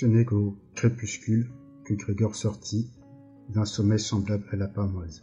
[0.00, 1.50] Ce n'est qu'au crépuscule
[1.84, 2.90] que Grégor sortit
[3.50, 5.20] d'un sommeil semblable à la pamoise.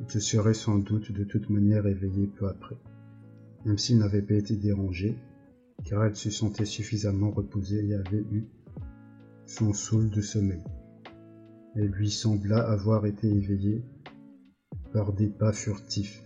[0.00, 2.74] Il se serait sans doute de toute manière éveillé peu après,
[3.64, 5.16] même s'il n'avait pas été dérangé,
[5.84, 8.48] car elle se sentait suffisamment reposée et avait eu
[9.44, 10.64] son saoul de sommeil.
[11.76, 13.84] Elle lui sembla avoir été éveillée
[14.92, 16.24] par des pas furtifs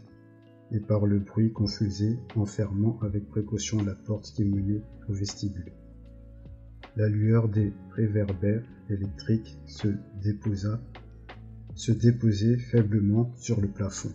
[0.71, 4.81] et par le bruit faisait en fermant avec précaution la porte qui menait
[5.11, 5.75] au vestibule.
[6.97, 9.89] La lueur des réverbères électriques se
[10.23, 10.81] déposa,
[11.75, 14.13] se déposait faiblement sur le plafond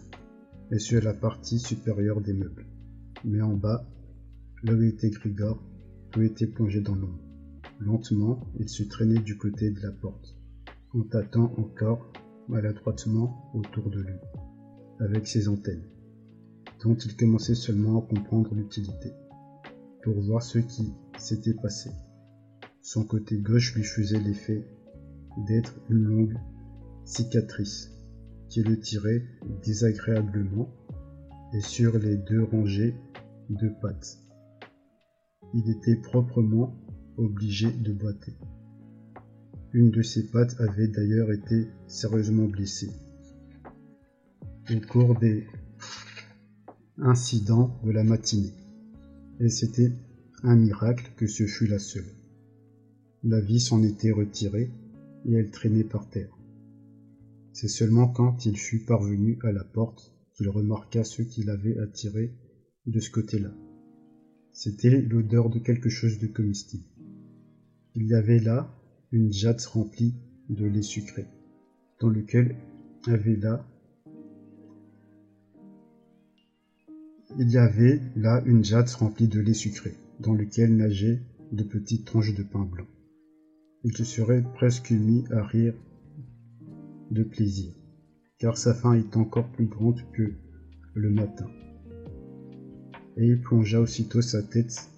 [0.71, 2.65] et sur la partie supérieure des meubles.
[3.23, 3.87] Mais en bas,
[4.63, 5.63] là était Grigor,
[6.11, 7.23] tout était plongé dans l'ombre.
[7.79, 10.37] Lentement, il se traînait du côté de la porte,
[10.93, 12.11] en tâtant encore
[12.47, 14.15] maladroitement autour de lui,
[14.99, 15.83] avec ses antennes,
[16.83, 19.11] dont il commençait seulement à comprendre l'utilité,
[20.03, 21.89] pour voir ce qui s'était passé.
[22.85, 24.63] Son côté gauche lui faisait l'effet
[25.47, 26.37] d'être une longue
[27.03, 27.89] cicatrice
[28.47, 29.25] qui le tirait
[29.63, 30.69] désagréablement
[31.51, 32.93] et sur les deux rangées
[33.49, 34.19] de pattes.
[35.55, 36.75] Il était proprement
[37.17, 38.35] obligé de boiter.
[39.73, 42.91] Une de ses pattes avait d'ailleurs été sérieusement blessée.
[44.69, 45.47] Au cours des
[46.99, 48.53] incidents de la matinée.
[49.39, 49.91] Et c'était
[50.43, 52.05] un miracle que ce fût la seule.
[53.27, 54.69] La vie s'en était retirée
[55.25, 56.37] et elle traînait par terre.
[57.53, 62.35] C'est seulement quand il fut parvenu à la porte qu'il remarqua ce qui l'avait attiré
[62.85, 63.49] de ce côté-là.
[64.51, 66.85] C'était l'odeur de quelque chose de comestible.
[67.95, 68.71] Il y avait là
[69.11, 70.13] une jatte remplie
[70.49, 71.25] de lait sucré,
[71.99, 72.55] dans lequel
[73.07, 73.59] il
[77.49, 82.35] y avait là une jatte remplie de lait sucré, dans lequel nageaient de petites tranches
[82.35, 82.85] de pain blanc
[83.85, 85.75] il se serait presque mis à rire
[87.11, 87.71] de plaisir,
[88.39, 90.33] car sa faim est encore plus grande que
[90.95, 91.45] le matin.
[93.15, 94.89] Et il plongea aussitôt sa tête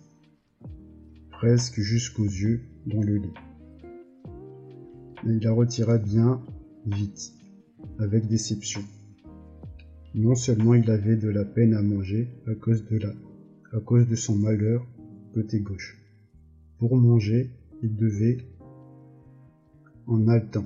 [1.31, 3.34] presque jusqu'aux yeux dans le lit.
[5.26, 6.42] Mais il la retira bien
[6.86, 7.34] vite,
[8.00, 8.81] avec déception.
[10.16, 13.14] Non seulement il avait de la peine à manger à cause de la,
[13.74, 14.88] à cause de son malheur
[15.34, 15.97] côté gauche.
[16.80, 17.52] Pour manger,
[17.84, 18.38] il devait
[20.07, 20.66] en haletant,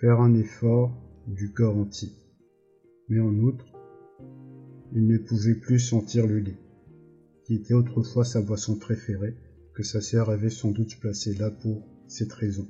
[0.00, 0.92] faire un effort
[1.28, 2.10] du corps entier.
[3.08, 3.66] Mais en outre,
[4.92, 6.58] il ne pouvait plus sentir le lait,
[7.44, 9.36] qui était autrefois sa boisson préférée,
[9.74, 12.66] que sa sœur avait sans doute placé là pour cette raison.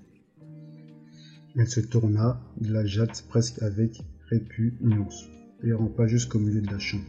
[1.56, 5.28] Elle se tourna, de la jatte presque avec répugnance,
[5.62, 7.04] et rampa jusqu'au milieu de la chambre,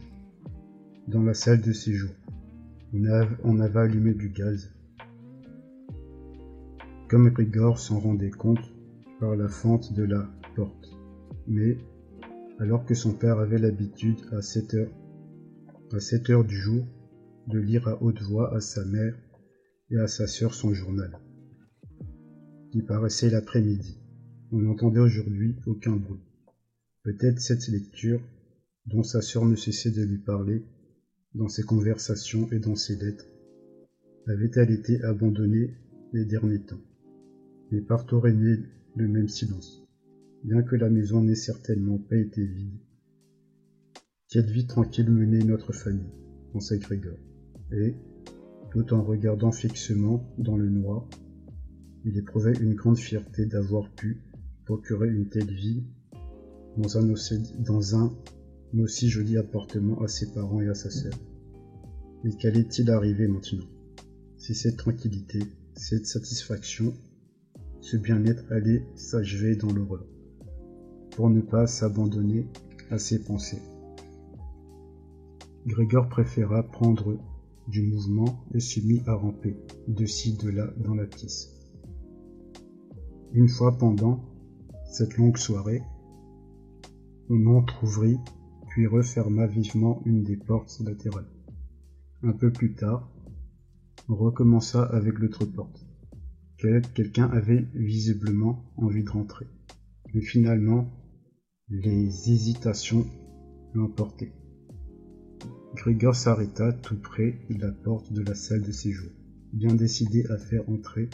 [1.08, 2.10] dans la salle de séjour.
[3.44, 4.71] On avait allumé du gaz,
[7.12, 8.72] comme Grigor s'en rendait compte
[9.20, 10.96] par la fente de la porte.
[11.46, 11.76] Mais,
[12.58, 14.92] alors que son père avait l'habitude à 7 heures,
[15.92, 16.86] à 7 heures du jour,
[17.48, 19.14] de lire à haute voix à sa mère
[19.90, 21.18] et à sa sœur son journal,
[22.70, 24.00] qui paraissait l'après-midi.
[24.50, 26.24] On n'entendait aujourd'hui aucun bruit.
[27.02, 28.22] Peut-être cette lecture,
[28.86, 30.64] dont sa sœur ne cessait de lui parler,
[31.34, 33.26] dans ses conversations et dans ses lettres,
[34.28, 35.74] avait-elle été abandonnée
[36.14, 36.80] les derniers temps
[37.72, 38.60] mais partout régnait
[38.96, 39.82] le même silence,
[40.44, 42.78] bien que la maison n'ait certainement pas été vide.
[44.28, 46.12] Quelle vie tranquille menait notre famille,
[46.52, 47.18] pensa Grégor,
[47.72, 47.94] et,
[48.70, 51.08] tout en regardant fixement dans le noir,
[52.04, 54.22] il éprouvait une grande fierté d'avoir pu
[54.66, 55.82] procurer une telle vie
[56.76, 58.12] dans un, aussi, dans un
[58.78, 61.14] aussi joli appartement à ses parents et à sa sœur.
[62.24, 63.66] Mais qu'allait-il arriver maintenant?
[64.36, 65.40] Si cette tranquillité,
[65.74, 66.94] cette satisfaction
[67.82, 70.06] ce bien-être allait s'achever dans l'horreur,
[71.10, 72.46] pour ne pas s'abandonner
[72.90, 73.60] à ses pensées.
[75.66, 77.18] Grégor préféra prendre
[77.66, 79.56] du mouvement et se mit à ramper
[79.88, 81.50] de ci de là dans la pièce.
[83.32, 84.24] Une fois pendant
[84.84, 85.82] cette longue soirée,
[87.28, 88.18] on entr'ouvrit
[88.68, 91.28] puis referma vivement une des portes latérales.
[92.22, 93.10] Un peu plus tard,
[94.08, 95.84] on recommença avec l'autre porte
[96.94, 99.46] quelqu'un avait visiblement envie de rentrer.
[100.14, 100.88] Mais finalement,
[101.68, 103.06] les hésitations
[103.74, 104.32] l'emportaient.
[105.74, 109.10] Grigor s'arrêta tout près de la porte de la salle de séjour,
[109.52, 111.08] bien décidé à faire entrer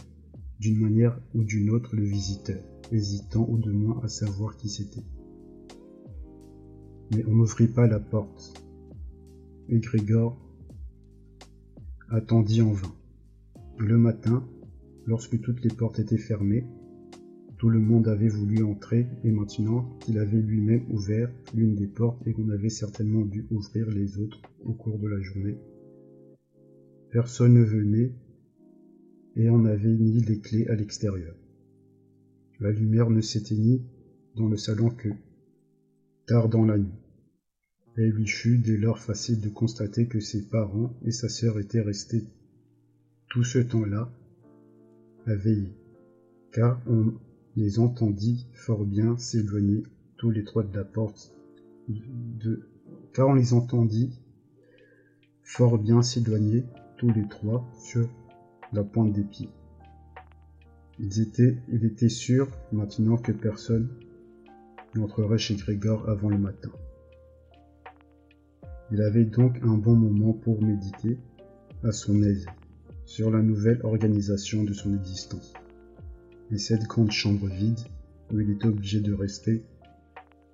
[0.58, 2.60] d'une manière ou d'une autre le visiteur,
[2.90, 5.04] hésitant ou de moins à savoir qui c'était.
[7.12, 8.60] Mais on n'ouvrit pas la porte,
[9.68, 10.36] et Grigor
[12.10, 12.92] attendit en vain.
[13.78, 14.44] Le matin,
[15.08, 16.66] lorsque toutes les portes étaient fermées,
[17.56, 22.24] tout le monde avait voulu entrer et maintenant qu'il avait lui-même ouvert l'une des portes
[22.26, 25.56] et qu'on avait certainement dû ouvrir les autres au cours de la journée,
[27.10, 28.12] personne ne venait
[29.34, 31.34] et on avait mis les clés à l'extérieur.
[32.60, 33.80] La lumière ne s'éteignit
[34.36, 35.08] dans le salon que
[36.26, 37.00] tard dans la nuit.
[37.96, 41.58] Et il lui fut dès lors facile de constater que ses parents et sa sœur
[41.58, 42.24] étaient restés
[43.30, 44.12] tout ce temps-là
[45.28, 45.72] à veiller,
[46.52, 47.12] car on
[47.56, 49.82] les entendit fort bien s'éloigner
[50.16, 51.34] tous les trois de la porte
[53.12, 54.18] car on les entendit
[55.42, 56.64] fort bien s'éloigner
[56.96, 58.08] tous les trois sur
[58.72, 59.50] la pointe des pieds.
[60.98, 63.88] Il était sûr maintenant que personne
[64.94, 66.70] n'entrerait chez Grégor avant le matin.
[68.90, 71.18] Il avait donc un bon moment pour méditer
[71.84, 72.46] à son aise
[73.08, 75.54] sur la nouvelle organisation de son existence.
[76.52, 77.80] Et cette grande chambre vide
[78.30, 79.64] où il était obligé de rester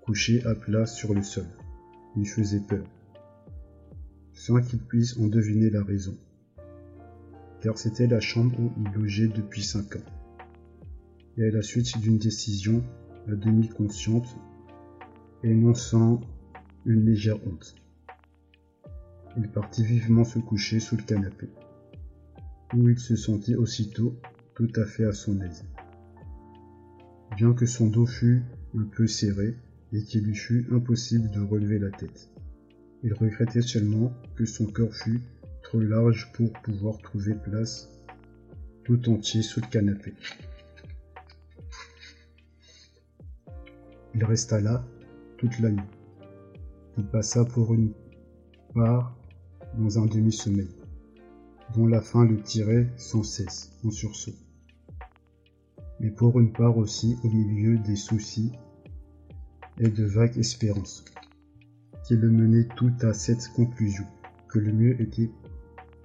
[0.01, 1.47] couché à plat sur le sol
[2.17, 2.87] lui faisait peur,
[4.33, 6.17] sans qu'il puisse en deviner la raison
[7.65, 10.05] car c'était la chambre où il logeait depuis cinq ans.
[11.39, 12.85] Et à la suite d'une décision
[13.27, 14.37] à demi consciente
[15.43, 16.21] et non sans
[16.85, 17.75] une légère honte.
[19.39, 21.49] Il partit vivement se coucher sous le canapé,
[22.73, 24.17] où il se sentit aussitôt
[24.55, 25.65] tout à fait à son aise.
[27.37, 28.43] Bien que son dos fût
[28.77, 29.57] un peu serré
[29.93, 32.31] et qu'il lui fût impossible de relever la tête.
[33.03, 35.21] Il regrettait seulement que son corps fût
[35.63, 37.91] trop large pour pouvoir trouver place
[38.85, 40.15] tout entier sous le canapé.
[44.15, 44.85] Il resta là
[45.39, 45.83] toute la nuit.
[46.97, 47.93] Il passa pour une
[48.75, 49.17] part
[49.77, 50.69] dans un demi-sommeil,
[51.73, 54.35] dont la faim le tirait sans cesse en sursaut.
[56.01, 58.53] Mais pour une part aussi au milieu des soucis
[59.79, 61.05] et de vagues espérances,
[62.05, 64.05] qui le menaient tout à cette conclusion,
[64.49, 65.31] que le mieux était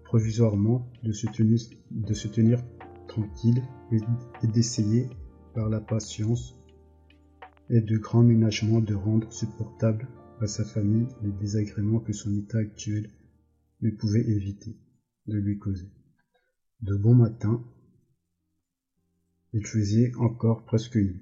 [0.05, 1.59] provisoirement de se tenir,
[1.91, 2.63] de se tenir
[3.07, 5.07] tranquille et d'essayer
[5.53, 6.55] par la patience
[7.69, 10.07] et de grands ménagements de rendre supportable
[10.41, 13.09] à sa famille les désagréments que son état actuel
[13.81, 14.75] ne pouvait éviter
[15.29, 15.89] de lui causer.
[16.81, 17.63] De bon matin,
[19.53, 21.21] il faisait encore presque nuit.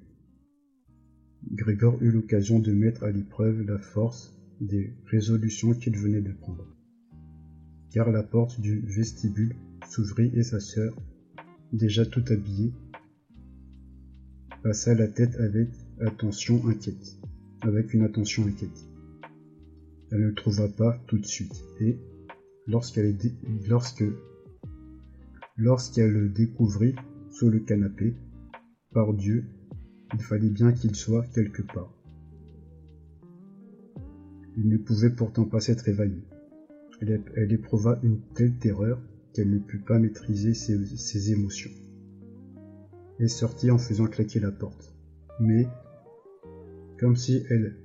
[1.51, 6.65] Grégor eut l'occasion de mettre à l'épreuve la force des résolutions qu'il venait de prendre
[7.91, 9.55] car la porte du vestibule
[9.87, 10.95] s'ouvrit et sa sœur,
[11.73, 12.71] déjà tout habillée,
[14.63, 15.69] passa la tête avec
[16.01, 17.17] attention inquiète,
[17.61, 18.87] avec une attention inquiète.
[20.11, 21.97] Elle ne le trouva pas tout de suite, et
[22.67, 23.17] lorsqu'elle
[23.67, 24.03] lorsque
[25.57, 26.95] lorsqu'elle le découvrit
[27.31, 28.15] sous le canapé,
[28.93, 29.45] par Dieu,
[30.13, 31.93] il fallait bien qu'il soit quelque part.
[34.55, 36.23] Il ne pouvait pourtant pas s'être évanoui.
[37.01, 38.99] Elle, éprouva une telle terreur
[39.33, 41.69] qu'elle ne put pas maîtriser ses, émotions,
[43.19, 44.95] et sortit en faisant claquer la porte.
[45.39, 45.67] Mais,
[46.99, 47.77] comme si elle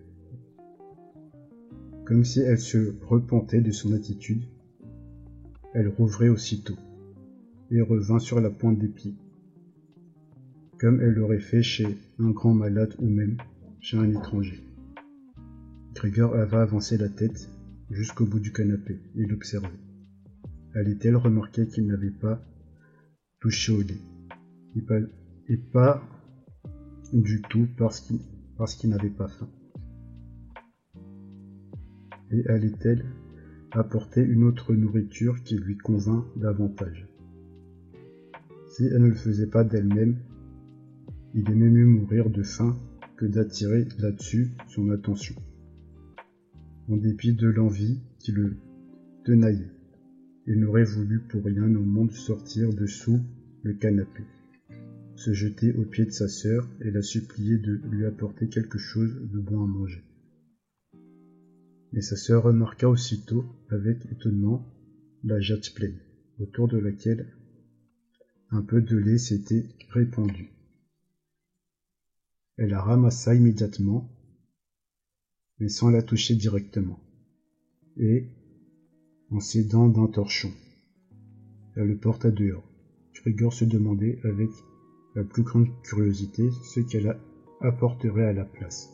[2.07, 4.43] comme si elle se repentait de son attitude,
[5.75, 6.77] elle rouvrait aussitôt,
[7.71, 9.15] et revint sur la pointe des pieds,
[10.79, 13.37] comme elle l'aurait fait chez un grand malade ou même
[13.81, 14.63] chez un étranger.
[15.95, 17.49] Grégor avait avancé la tête
[17.91, 19.69] jusqu'au bout du canapé et l'observait.
[20.75, 22.43] Allait-elle remarquer qu'il n'avait pas
[23.41, 24.01] touché au lit
[24.75, 24.99] et pas,
[25.49, 26.03] et pas
[27.13, 28.19] du tout parce qu'il
[28.57, 29.49] parce qu'il n'avait pas faim?
[32.31, 33.05] Et allait-elle
[33.73, 37.09] apporter une autre nourriture qui lui convint davantage
[38.69, 40.19] Si elle ne le faisait pas d'elle-même,
[41.35, 42.79] il aimait mieux mourir de faim
[43.17, 45.35] que d'attirer là-dessus son attention
[46.89, 48.57] en dépit de l'envie qui le
[49.25, 49.71] tenaillait.
[50.47, 53.21] Il n'aurait voulu pour rien au monde sortir dessous
[53.63, 54.25] le canapé,
[55.15, 59.15] se jeter aux pieds de sa sœur et la supplier de lui apporter quelque chose
[59.33, 60.03] de bon à manger.
[61.93, 64.65] Mais sa sœur remarqua aussitôt, avec étonnement,
[65.25, 65.99] la jatte pleine,
[66.39, 67.27] autour de laquelle
[68.51, 70.51] un peu de lait s'était répandu.
[72.57, 74.09] Elle la ramassa immédiatement
[75.63, 76.99] mais sans la toucher directement,
[77.97, 78.27] et,
[79.31, 80.51] en s'aidant d'un torchon,
[81.77, 82.69] elle le porta dehors.
[83.15, 84.51] Grigor se demandait avec
[85.15, 87.17] la plus grande curiosité ce qu'elle
[87.61, 88.91] apporterait à la place.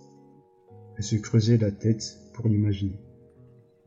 [0.99, 3.01] Elle se creusait la tête pour l'imaginer,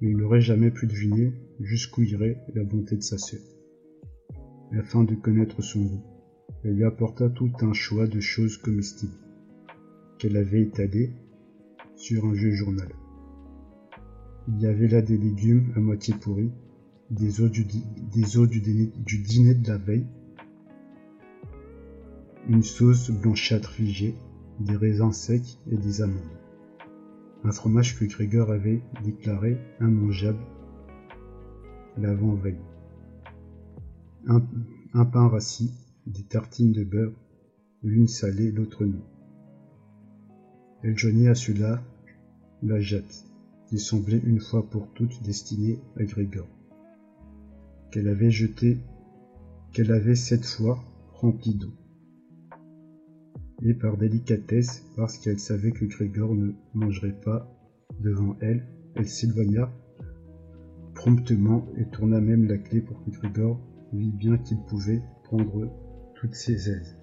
[0.01, 3.39] il n'aurait jamais pu deviner jusqu'où irait la bonté de sa sœur.
[4.73, 6.03] afin de connaître son goût,
[6.63, 9.17] Elle lui apporta tout un choix de choses comestibles
[10.17, 11.11] qu'elle avait étalées
[11.95, 12.89] sur un vieux journal.
[14.47, 16.51] Il y avait là des légumes à moitié pourris,
[17.09, 17.65] des os du,
[18.37, 18.61] os du,
[19.19, 20.07] dîner de la veille,
[22.47, 24.15] une sauce blanchâtre figée,
[24.59, 26.40] des raisins secs et des amandes.
[27.43, 30.43] Un fromage que Grégor avait déclaré immangeable
[31.97, 32.61] l'avant-veille.
[34.27, 34.43] Un,
[34.93, 35.73] un, pain rassis,
[36.05, 37.13] des tartines de beurre,
[37.81, 39.01] l'une salée, l'autre non.
[40.83, 41.81] Elle joignit à cela
[42.61, 43.25] la jatte,
[43.67, 46.47] qui semblait une fois pour toutes destinée à Grégor,
[47.91, 48.77] qu'elle avait jeté,
[49.73, 50.83] qu'elle avait cette fois
[51.13, 51.73] remplie d'eau.
[53.63, 57.47] Et par délicatesse, parce qu'elle savait que Grégor ne mangerait pas
[57.99, 58.65] devant elle,
[58.95, 59.71] elle s'éloigna
[60.95, 63.59] promptement et tourna même la clé pour que Grégor
[63.93, 65.71] vit bien qu'il pouvait prendre
[66.15, 66.97] toutes ses aises.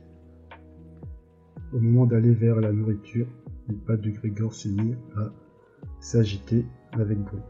[1.73, 3.27] Au moment d'aller vers la nourriture,
[3.69, 5.33] les pas de Grégor se mirent à
[6.01, 7.43] s'agiter avec bruit.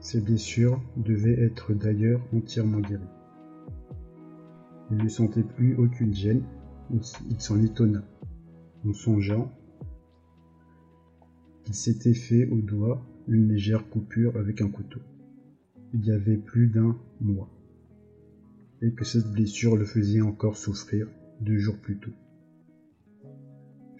[0.00, 3.02] Ses blessures devaient être d'ailleurs entièrement guéries.
[4.90, 6.42] Il ne sentait plus aucune gêne,
[6.90, 8.02] il s'en étonna,
[8.84, 9.52] en songeant
[11.64, 15.00] qu'il s'était fait au doigt une légère coupure avec un couteau.
[15.94, 17.50] Il y avait plus d'un mois,
[18.80, 21.08] et que cette blessure le faisait encore souffrir
[21.40, 22.12] deux jours plus tôt.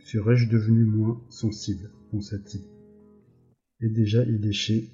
[0.05, 1.91] Serais-je devenu moins sensible?
[2.11, 2.62] pensa-t-il
[3.83, 4.89] et déjà il léchait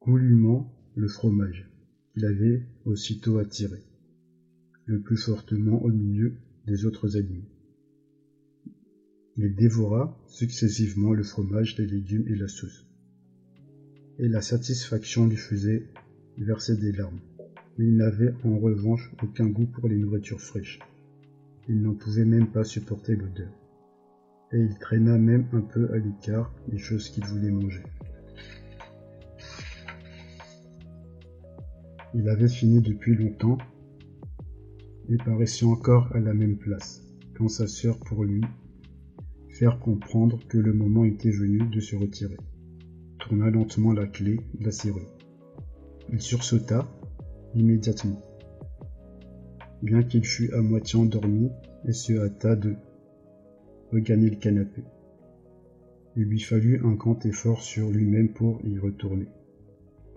[0.00, 1.70] goulûment le fromage
[2.12, 3.78] qu'il avait aussitôt attiré,
[4.86, 6.34] le plus fortement au milieu
[6.66, 7.49] des autres aliments.
[9.36, 12.86] Il dévora successivement le fromage, les légumes et la sauce.
[14.18, 15.88] Et la satisfaction lui faisait
[16.38, 17.20] verser des larmes.
[17.78, 20.78] Mais il n'avait en revanche aucun goût pour les nourritures fraîches.
[21.68, 23.50] Il n'en pouvait même pas supporter l'odeur
[24.52, 27.82] et il traîna même un peu à l'écart les choses qu'il voulait manger.
[32.14, 33.58] Il avait fini depuis longtemps
[35.08, 37.02] et paraissait encore à la même place,
[37.36, 38.42] quand sa sœur pour lui
[39.60, 42.38] faire comprendre que le moment était venu de se retirer,
[43.18, 45.14] tourna lentement la clé de la serrure.
[46.10, 46.88] Il sursauta
[47.54, 48.22] immédiatement,
[49.82, 51.50] bien qu'il fût à moitié endormi,
[51.86, 52.74] et se hâta de
[53.92, 54.82] regagner le canapé.
[56.16, 59.28] Il lui fallut un grand effort sur lui-même pour y retourner,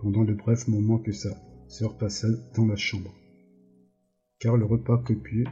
[0.00, 1.36] pendant le bref moment que sa
[1.68, 3.14] sœur passa dans la chambre,
[4.38, 5.44] car le repas copieux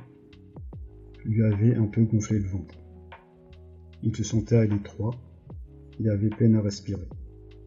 [1.26, 2.81] lui avait un peu gonflé le ventre.
[4.02, 5.14] Il se sentait à l'étroit
[6.00, 7.09] et avait peine à respirer,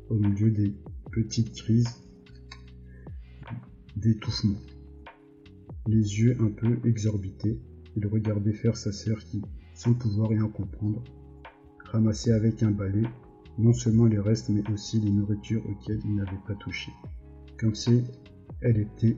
[0.09, 0.73] au milieu des
[1.11, 2.01] petites crises
[3.95, 4.59] d'étouffement.
[5.87, 7.59] Les yeux un peu exorbités,
[7.95, 9.41] il regardait faire sa sœur qui,
[9.73, 11.03] sans pouvoir rien comprendre,
[11.85, 13.03] ramassait avec un balai
[13.57, 16.91] non seulement les restes mais aussi les nourritures auxquelles il n'avait pas touché,
[17.57, 18.03] comme si
[18.61, 19.17] elles étaient,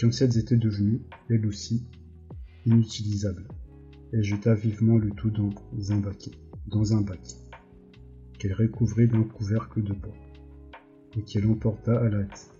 [0.00, 1.86] comme si elles étaient devenues, elles aussi,
[2.66, 3.46] inutilisables.
[4.12, 5.50] Elle jeta vivement le tout dans
[5.90, 6.28] un bac,
[6.66, 7.20] dans un bac,
[8.38, 10.14] qu'elle recouvrait d'un couvercle de bois,
[11.16, 12.50] et qu'elle emporta à la hâte.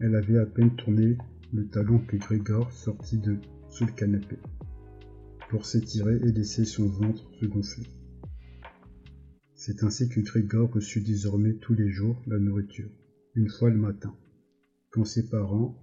[0.00, 1.16] Elle avait à peine tourné
[1.52, 4.38] le talon que Grégor sortit de sous le canapé
[5.50, 7.86] pour s'étirer et laisser son ventre se gonfler.
[9.54, 12.90] C'est ainsi que Grégor reçut désormais tous les jours la nourriture,
[13.36, 14.12] une fois le matin,
[14.90, 15.76] quand ses parents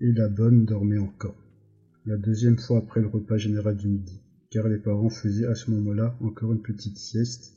[0.00, 1.36] et la bonne dormaient encore,
[2.08, 5.70] la deuxième fois après le repas général du midi, car les parents faisaient à ce
[5.70, 7.54] moment-là encore une petite sieste,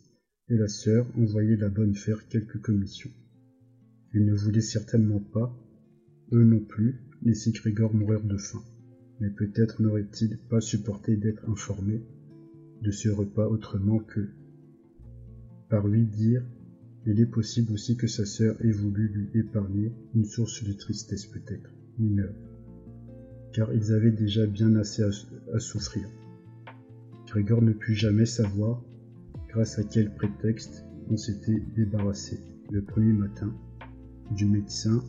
[0.50, 3.12] et la sœur envoyait la bonne faire quelques commissions.
[4.14, 5.58] Ils ne voulaient certainement pas,
[6.34, 8.62] eux non plus, laisser Grégor mourir de faim
[9.22, 12.02] mais peut-être n'aurait-il pas supporté d'être informé
[12.82, 14.28] de ce repas autrement que
[15.70, 16.44] par lui dire
[17.06, 21.28] il est possible aussi que sa sœur ait voulu lui épargner une source de tristesse
[21.28, 22.34] peut-être mineure,
[23.54, 26.08] car ils avaient déjà bien assez à, souffrir.
[27.28, 28.82] Grégor ne put jamais savoir
[29.50, 32.40] grâce à quel prétexte on s'était débarrassé
[32.72, 33.54] le premier matin
[34.32, 35.04] du médecin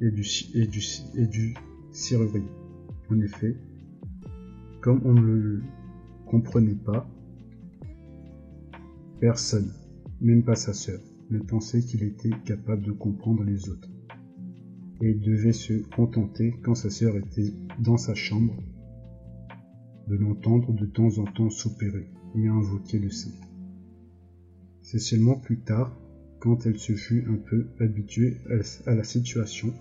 [0.00, 1.54] et du, et
[1.92, 2.42] serrurier.
[3.10, 3.56] En effet,
[4.80, 5.62] comme on ne le
[6.26, 7.08] comprenait pas,
[9.20, 9.72] personne,
[10.20, 13.90] même pas sa sœur, ne pensait qu'il était capable de comprendre les autres.
[15.00, 18.56] Et devait se contenter, quand sa sœur était dans sa chambre,
[20.08, 23.34] de l'entendre de temps en temps soupirer et invoquer le saint.
[24.82, 25.96] C'est seulement plus tard,
[26.40, 28.38] quand elle se fut un peu habituée
[28.86, 29.72] à la situation,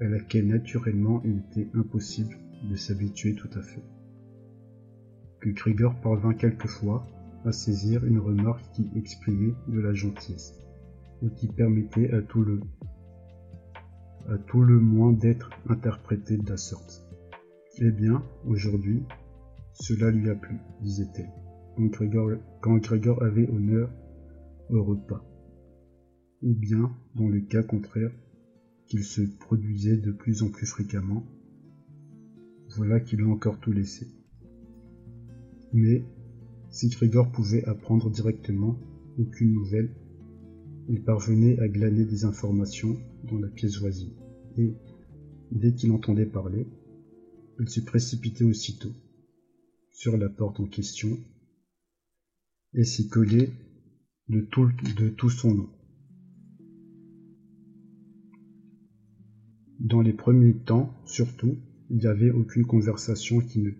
[0.00, 2.36] à laquelle naturellement il était impossible
[2.70, 3.82] de s'habituer tout à fait.
[5.40, 7.06] Que Krieger parvint quelquefois
[7.44, 10.54] à saisir une remarque qui exprimait de la gentillesse,
[11.22, 12.60] ou qui permettait à tout le,
[14.28, 17.04] à tout le moins d'être interprété de la sorte.
[17.78, 19.02] Eh bien, aujourd'hui,
[19.72, 21.30] cela lui a plu, disait-elle,
[22.60, 23.90] quand Gregor, avait honneur
[24.70, 25.24] au repas.
[26.42, 28.12] Ou bien, dans le cas contraire,
[28.86, 31.24] qu'il se produisait de plus en plus fréquemment,
[32.76, 34.08] voilà qu'il a encore tout laissé.
[35.72, 36.04] Mais,
[36.70, 38.78] si Grégor pouvait apprendre directement
[39.18, 39.90] aucune nouvelle,
[40.88, 42.98] il parvenait à glaner des informations
[43.30, 44.14] dans la pièce voisine,
[44.56, 44.74] et,
[45.52, 46.66] dès qu'il entendait parler,
[47.60, 48.92] il se précipitait aussitôt
[49.90, 51.18] sur la porte en question
[52.74, 53.50] et s'y collait
[54.28, 55.68] de tout, son nom.
[59.80, 61.56] Dans les premiers temps, surtout,
[61.90, 63.70] il n'y avait aucune conversation qui ne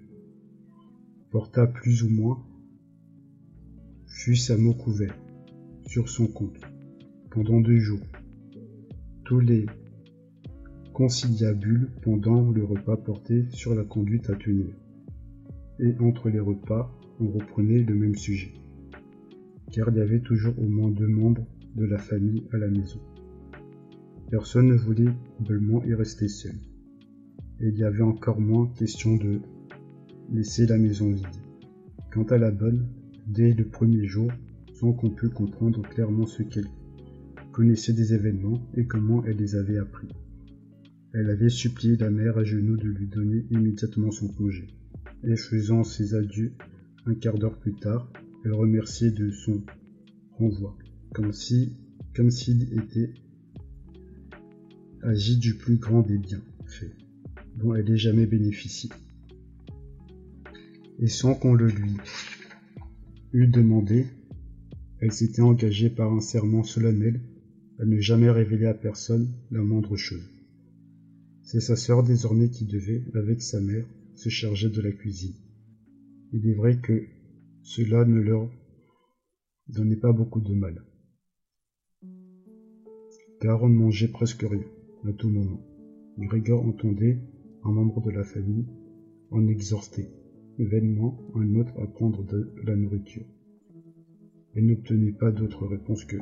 [1.31, 2.43] porta plus ou moins
[4.07, 5.17] fût-ce mot couvert
[5.87, 6.68] sur son compte
[7.39, 8.01] pendant deux jours.
[9.25, 9.67] Tous les
[10.93, 14.75] conciliabules pendant le repas portaient sur la conduite à tenir.
[15.79, 18.55] Et entre les repas, on reprenait le même sujet.
[19.71, 22.99] Car il y avait toujours au moins deux membres de la famille à la maison.
[24.33, 26.57] Personne ne voulait probablement y rester seul.
[27.61, 29.39] Et il y avait encore moins question de
[30.33, 31.27] laisser la maison vide.
[32.11, 32.89] Quant à la bonne,
[33.29, 34.29] dès le premier jour,
[34.75, 36.67] sans qu'on pût comprendre clairement ce qu'elle
[37.59, 40.07] connaissait des événements et comment elle les avait appris.
[41.13, 44.69] Elle avait supplié la mère à genoux de lui donner immédiatement son congé,
[45.25, 46.53] et faisant ses adieux
[47.05, 48.13] un quart d'heure plus tard,
[48.45, 49.65] elle remerciait de son
[50.35, 50.79] renvoi,
[51.13, 51.73] comme si,
[52.15, 53.13] comme s'il était
[55.03, 56.95] agi du plus grand des bienfaits,
[57.57, 58.89] dont elle ait jamais bénéficié.
[61.01, 61.97] Et sans qu'on le lui
[63.33, 64.07] eût demandé,
[65.01, 67.21] elle s'était engagée par un serment solennel
[67.79, 70.29] à ne jamais révéler à personne la moindre chose.
[71.43, 75.37] C'est sa sœur désormais qui devait, avec sa mère, se charger de la cuisine.
[76.33, 77.05] Il est vrai que
[77.63, 78.51] cela ne leur
[79.69, 80.85] donnait pas beaucoup de mal.
[83.41, 84.65] Car on ne mangeait presque rien,
[85.05, 85.61] à tout moment.
[86.19, 87.19] Grégor entendait
[87.65, 88.67] un membre de la famille
[89.31, 90.09] en exhorter
[90.59, 93.27] vainement un autre à prendre de la nourriture.
[94.55, 96.17] Et n'obtenait pas d'autre réponse que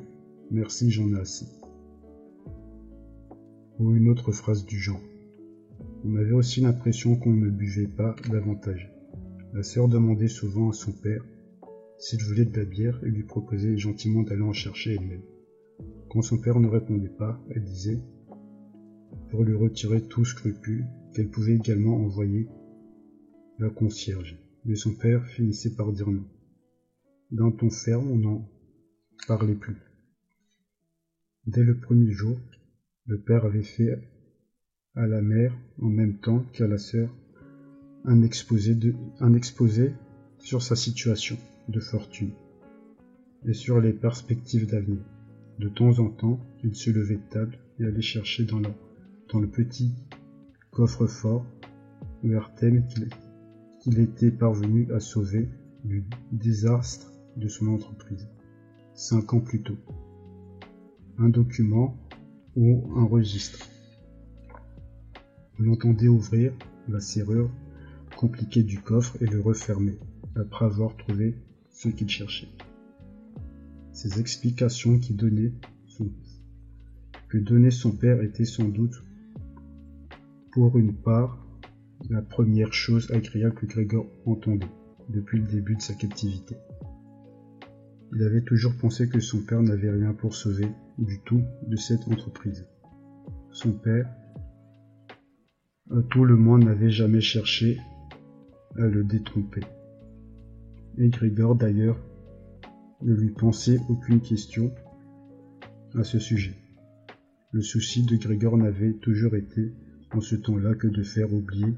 [0.50, 1.46] Merci, j'en ai assez.
[3.80, 5.00] Ou une autre phrase du genre.
[6.04, 8.92] On avait aussi l'impression qu'on ne buvait pas davantage.
[9.52, 11.24] La sœur demandait souvent à son père
[11.98, 15.22] s'il voulait de la bière et lui proposait gentiment d'aller en chercher elle-même.
[16.10, 18.00] Quand son père ne répondait pas, elle disait,
[19.30, 22.48] pour lui retirer tout scrupule, qu'elle pouvait également envoyer
[23.58, 24.38] la concierge.
[24.64, 26.24] Mais son père finissait par dire non.
[27.32, 28.48] D'un ton ferme, on n'en
[29.26, 29.85] parlait plus.
[31.46, 32.36] Dès le premier jour,
[33.06, 34.02] le père avait fait
[34.96, 37.08] à la mère, en même temps qu'à la sœur,
[38.04, 39.92] un exposé,
[40.38, 42.32] sur sa situation de fortune
[43.46, 45.02] et sur les perspectives d'avenir.
[45.58, 49.92] De temps en temps, il se levait de table et allait chercher dans le, petit
[50.72, 51.46] coffre-fort
[52.56, 53.08] thème qu'il
[53.80, 55.48] qu'il était parvenu à sauver
[55.84, 58.28] du désastre de son entreprise,
[58.94, 59.78] cinq ans plus tôt.
[61.18, 61.96] Un document
[62.56, 63.68] ou un registre.
[65.58, 66.52] On l'entendait ouvrir
[66.88, 67.50] la serrure
[68.16, 69.98] compliquée du coffre et le refermer,
[70.34, 71.34] après avoir trouvé
[71.70, 72.48] ce qu'il cherchait.
[73.92, 75.52] Ces explications qui donnaient
[75.86, 76.10] son,
[77.28, 79.02] que donnait son père étaient sans doute,
[80.52, 81.38] pour une part,
[82.10, 84.70] la première chose agréable que Grégor entendait
[85.08, 86.56] depuis le début de sa captivité.
[88.12, 92.06] Il avait toujours pensé que son père n'avait rien pour sauver du tout de cette
[92.08, 92.66] entreprise.
[93.50, 94.08] Son père,
[95.90, 97.78] à tout le monde, n'avait jamais cherché
[98.76, 99.62] à le détromper.
[100.98, 101.98] Et Grégor d'ailleurs
[103.02, 104.72] ne lui pensait aucune question
[105.94, 106.56] à ce sujet.
[107.52, 109.72] Le souci de Grégor n'avait toujours été,
[110.12, 111.74] en ce temps-là, que de faire oublier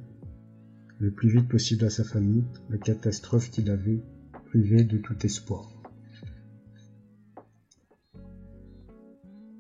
[0.99, 4.03] le plus vite possible à sa famille la catastrophe qui l'avait
[4.47, 5.78] privé de tout espoir.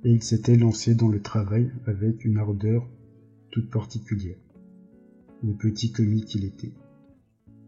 [0.08, 2.88] Et il s'était lancé dans le travail avec une ardeur
[3.50, 4.38] toute particulière.
[5.42, 6.72] Le petit commis qu'il était.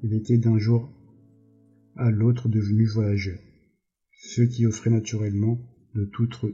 [0.03, 0.91] Il était d'un jour
[1.97, 3.39] à l'autre devenu voyageur,
[4.23, 5.59] ce qui offrait naturellement
[5.95, 6.47] de toute,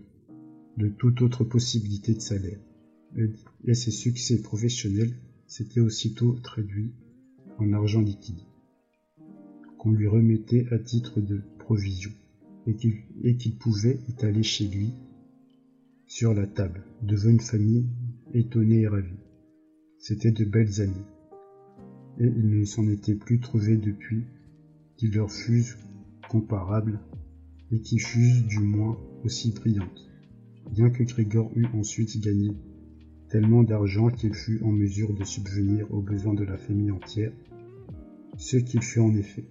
[0.77, 2.59] de toute autre possibilité de salaire.
[3.65, 5.15] et ses succès professionnels
[5.47, 6.95] s'étaient aussitôt traduits
[7.59, 8.43] en argent liquide,
[9.79, 12.11] qu'on lui remettait à titre de provision,
[12.67, 14.93] et qu'il pouvait étaler chez lui
[16.07, 17.85] sur la table, devant une famille
[18.33, 19.19] étonnée et ravie.
[19.99, 21.07] C'étaient de belles années,
[22.19, 24.25] et il ne s'en était plus trouvé depuis
[24.97, 25.79] qui leur fussent
[26.29, 27.01] comparables
[27.73, 30.09] et qui fussent du moins aussi brillantes,
[30.73, 32.53] bien que Grégor eût ensuite gagné
[33.29, 37.33] tellement d'argent qu'il fut en mesure de subvenir aux besoins de la famille entière,
[38.37, 39.45] ce qu'il fut en effet.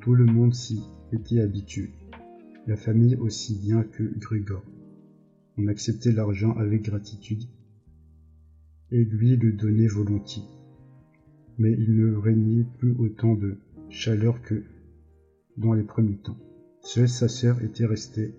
[0.00, 0.80] Tout le monde s'y
[1.12, 1.90] était habitué,
[2.68, 4.62] la famille aussi bien que Grégor.
[5.56, 7.44] On acceptait l'argent avec gratitude
[8.90, 10.42] et lui le donnait volontiers.
[11.58, 14.64] Mais il ne régnait plus autant de chaleur que
[15.56, 16.38] dans les premiers temps.
[16.80, 18.34] Seule sa sœur était restée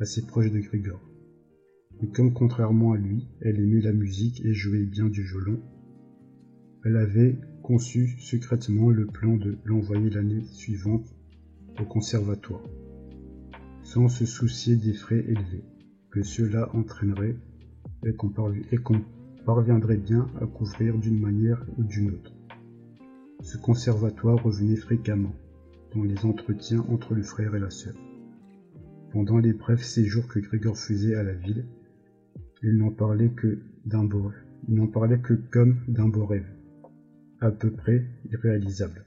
[0.00, 1.00] assez proche de Grégor.
[2.02, 5.62] Et comme contrairement à lui, elle aimait la musique et jouait bien du violon,
[6.84, 11.14] elle avait conçu secrètement le plan de l'envoyer l'année suivante
[11.78, 12.64] au conservatoire,
[13.82, 15.64] sans se soucier des frais élevés
[16.10, 17.36] que cela entraînerait
[18.04, 18.30] et qu'on
[19.44, 22.32] parviendrait bien à couvrir d'une manière ou d'une autre.
[23.42, 25.34] Ce conservatoire revenait fréquemment
[25.94, 27.94] dans les entretiens entre le frère et la sœur.
[29.12, 31.66] Pendant les brefs séjours que Grégor faisait à la ville,
[32.62, 33.60] il n'en parlait que
[34.68, 36.46] il n'en parlait que comme d'un beau rêve,
[37.40, 39.06] à peu près irréalisable.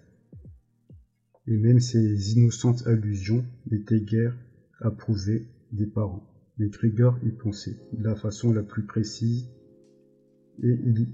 [1.45, 4.35] Et même ses innocentes allusions n'étaient guère
[4.81, 6.32] approuvées des parents.
[6.57, 9.49] Mais Grégor y pensait de la façon la plus précise
[10.61, 11.07] et il,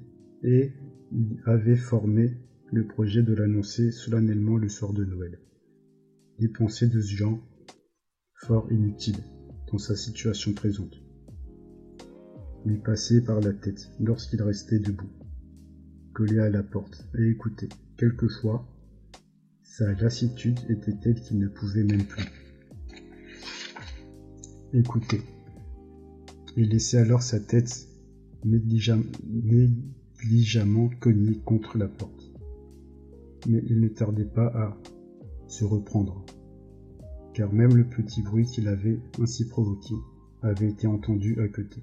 [1.46, 2.38] avait formé
[2.72, 5.40] le projet de l'annoncer solennellement le soir de Noël.
[6.40, 7.40] Des pensées de ce genre,
[8.36, 9.24] fort inutiles
[9.72, 11.02] dans sa situation présente
[12.66, 15.10] lui passait par la tête lorsqu'il restait debout,
[16.14, 17.70] collé à la porte, et écoutait.
[17.98, 18.68] Quelquefois,
[19.64, 22.26] sa lassitude était telle qu'il ne pouvait même plus
[24.74, 25.22] écouter.
[26.58, 27.88] Il laissait alors sa tête
[28.46, 29.10] négligemment
[31.00, 32.32] cognée contre la porte.
[33.48, 34.78] Mais il ne tardait pas à
[35.48, 36.26] se reprendre,
[37.34, 39.96] car même le petit bruit qu'il avait ainsi provoqué
[40.42, 41.82] avait été entendu à côté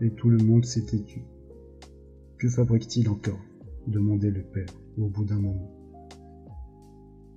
[0.00, 1.22] et tout le monde s'était tu.
[2.38, 3.40] Que fabrique-t-il encore?
[3.86, 4.66] demandait le père
[4.98, 5.70] au bout d'un moment.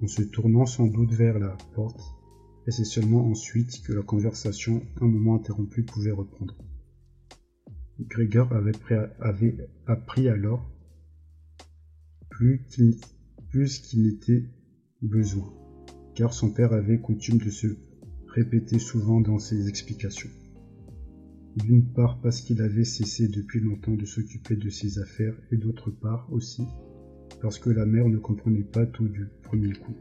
[0.02, 2.02] En se tournant sans doute vers la porte,
[2.70, 6.56] et c'est seulement ensuite que la conversation, un moment interrompue, pouvait reprendre.
[8.00, 8.74] Grégor avait,
[9.20, 10.70] avait appris alors
[12.30, 14.44] plus qu'il n'était
[15.02, 15.52] besoin,
[16.14, 17.66] car son père avait coutume de se
[18.28, 20.30] répéter souvent dans ses explications.
[21.56, 25.90] D'une part parce qu'il avait cessé depuis longtemps de s'occuper de ses affaires et d'autre
[25.90, 26.68] part aussi
[27.42, 29.96] parce que la mère ne comprenait pas tout du premier coup.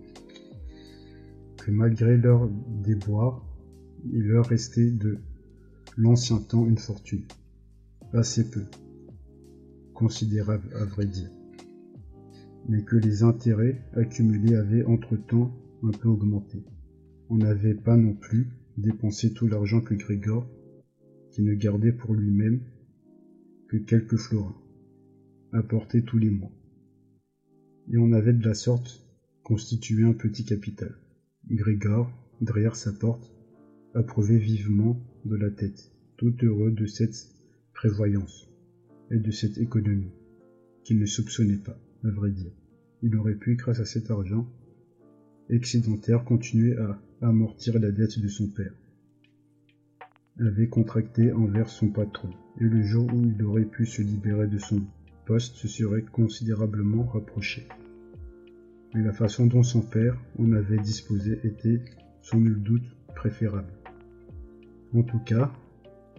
[1.70, 2.48] Malgré leur
[2.82, 3.46] déboire,
[4.12, 5.18] il leur restait de
[5.96, 7.24] l'ancien temps une fortune.
[8.12, 8.64] Assez peu.
[9.94, 11.30] Considérable à vrai dire.
[12.68, 15.52] Mais que les intérêts accumulés avaient entre-temps
[15.82, 16.64] un peu augmenté.
[17.28, 20.46] On n'avait pas non plus dépensé tout l'argent que Grégor
[21.42, 22.60] ne gardait pour lui-même
[23.68, 24.56] que quelques florins,
[25.52, 26.52] apportés tous les mois.
[27.90, 29.06] Et on avait de la sorte
[29.42, 30.94] constitué un petit capital.
[31.50, 33.32] Grégor, derrière sa porte,
[33.94, 37.28] approuvait vivement de la tête, tout heureux de cette
[37.74, 38.50] prévoyance
[39.10, 40.12] et de cette économie,
[40.84, 42.52] qu'il ne soupçonnait pas, à vrai dire.
[43.02, 44.46] Il aurait pu, grâce à cet argent
[45.48, 48.74] excédentaire, continuer à amortir la dette de son père
[50.40, 52.30] avait contracté envers son patron,
[52.60, 54.82] et le jour où il aurait pu se libérer de son
[55.26, 57.66] poste se serait considérablement rapproché.
[58.94, 61.82] Mais la façon dont son père en avait disposé était,
[62.22, 63.72] sans nul doute, préférable.
[64.94, 65.52] En tout cas,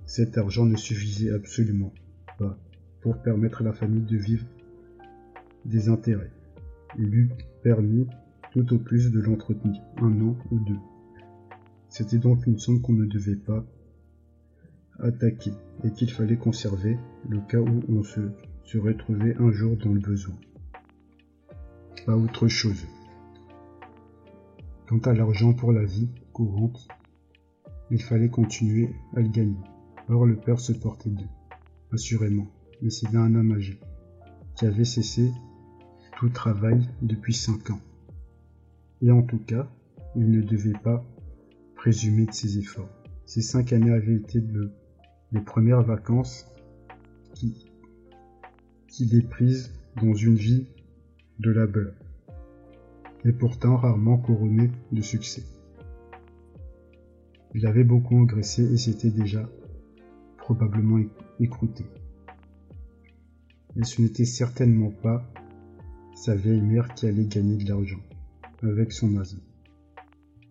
[0.05, 1.93] cet argent ne suffisait absolument
[2.37, 2.57] pas
[3.01, 4.45] pour permettre à la famille de vivre
[5.65, 6.31] des intérêts.
[6.97, 7.29] Il lui
[7.63, 8.07] permis
[8.51, 10.79] tout au plus de l'entretenir, un an ou deux.
[11.89, 13.65] C'était donc une somme qu'on ne devait pas
[14.99, 15.51] attaquer
[15.83, 16.97] et qu'il fallait conserver
[17.29, 18.19] le cas où on se
[18.63, 20.35] serait trouvé un jour dans le besoin.
[22.05, 22.85] Pas autre chose.
[24.87, 26.87] Quant à l'argent pour la vie courante,
[27.91, 29.57] il fallait continuer à le gagner.
[30.07, 31.27] Or le père se portait d'eux,
[31.91, 32.47] assurément,
[32.81, 33.79] mais c'était un homme âgé,
[34.55, 35.31] qui avait cessé
[36.17, 37.81] tout travail depuis cinq ans.
[39.01, 39.67] Et en tout cas,
[40.15, 41.05] il ne devait pas
[41.75, 42.89] présumer de ses efforts.
[43.25, 44.71] Ces cinq années avaient été le
[45.31, 46.47] les premières vacances
[47.35, 47.53] qu'il
[48.87, 50.65] qui est prise dans une vie
[51.39, 51.93] de labeur,
[53.25, 55.43] et pourtant rarement couronnée de succès.
[57.55, 59.49] Il avait beaucoup engraissé et s'était déjà
[60.37, 60.99] probablement
[61.39, 61.85] écrouté.
[63.75, 65.23] Et ce n'était certainement pas
[66.15, 67.99] sa vieille mère qui allait gagner de l'argent
[68.61, 69.39] avec son asthme.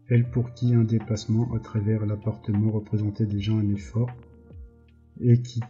[0.09, 4.11] Elle pour qui un déplacement à travers l'appartement représentait déjà un effort
[5.21, 5.61] et qui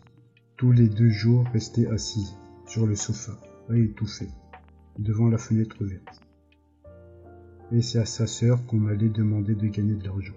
[0.56, 3.32] tous les deux jours restait assise sur le sofa,
[3.68, 4.28] à étouffer,
[4.98, 6.20] devant la fenêtre ouverte.
[7.72, 10.34] Et c'est à sa sœur qu'on allait demander de gagner de l'argent.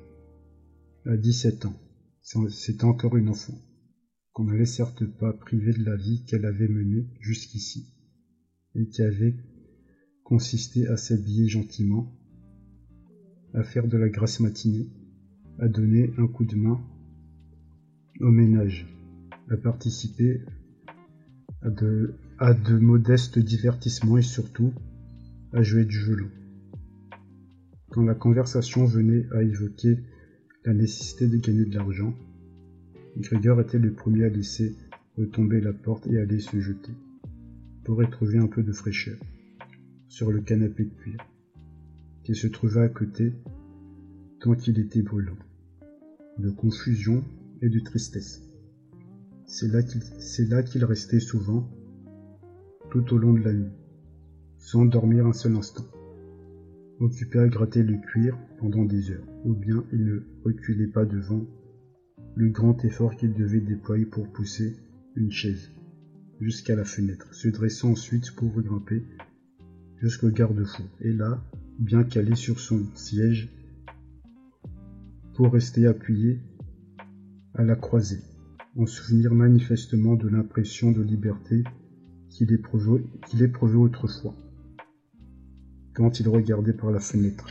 [1.05, 1.79] À 17 ans,
[2.21, 3.57] c'est encore une enfant,
[4.33, 7.93] qu'on n'allait certes pas priver de la vie qu'elle avait menée jusqu'ici,
[8.75, 9.35] et qui avait
[10.23, 12.15] consisté à s'habiller gentiment,
[13.53, 14.89] à faire de la grasse matinée,
[15.59, 16.79] à donner un coup de main
[18.19, 18.87] au ménage,
[19.49, 20.41] à participer
[21.61, 24.73] à de, à de modestes divertissements et surtout
[25.53, 26.29] à jouer du violon.
[27.91, 29.99] Quand la conversation venait à évoquer
[30.65, 32.15] la nécessité de gagner de l'argent,
[33.15, 34.75] Gregor était le premier à laisser
[35.19, 36.93] retomber la porte et aller se jeter,
[37.83, 39.19] pour y trouver un peu de fraîcheur,
[40.07, 41.19] sur le canapé de cuir,
[42.23, 43.33] qui se trouvait à côté,
[44.39, 45.37] tant qu'il était brûlant,
[46.39, 47.23] de confusion
[47.61, 48.41] et de tristesse.
[49.45, 49.67] C'est
[50.49, 51.69] là qu'il restait souvent,
[52.91, 53.71] tout au long de la nuit,
[54.57, 55.85] sans dormir un seul instant,
[56.99, 61.45] occupé à gratter le cuir pendant des heures, ou bien il ne reculait pas devant
[62.35, 64.75] le grand effort qu'il devait déployer pour pousser
[65.15, 65.71] une chaise
[66.41, 69.03] jusqu'à la fenêtre, se dressant ensuite pour grimper
[70.01, 71.41] jusqu'au garde-fou, et là,
[71.79, 73.49] bien calé sur son siège,
[75.33, 76.41] pour rester appuyé
[77.53, 78.21] à la croisée,
[78.75, 81.63] en souvenir manifestement de l'impression de liberté
[82.31, 84.33] qu'il éprouvait, autrefois,
[85.93, 87.47] quand il regardait par la fenêtre.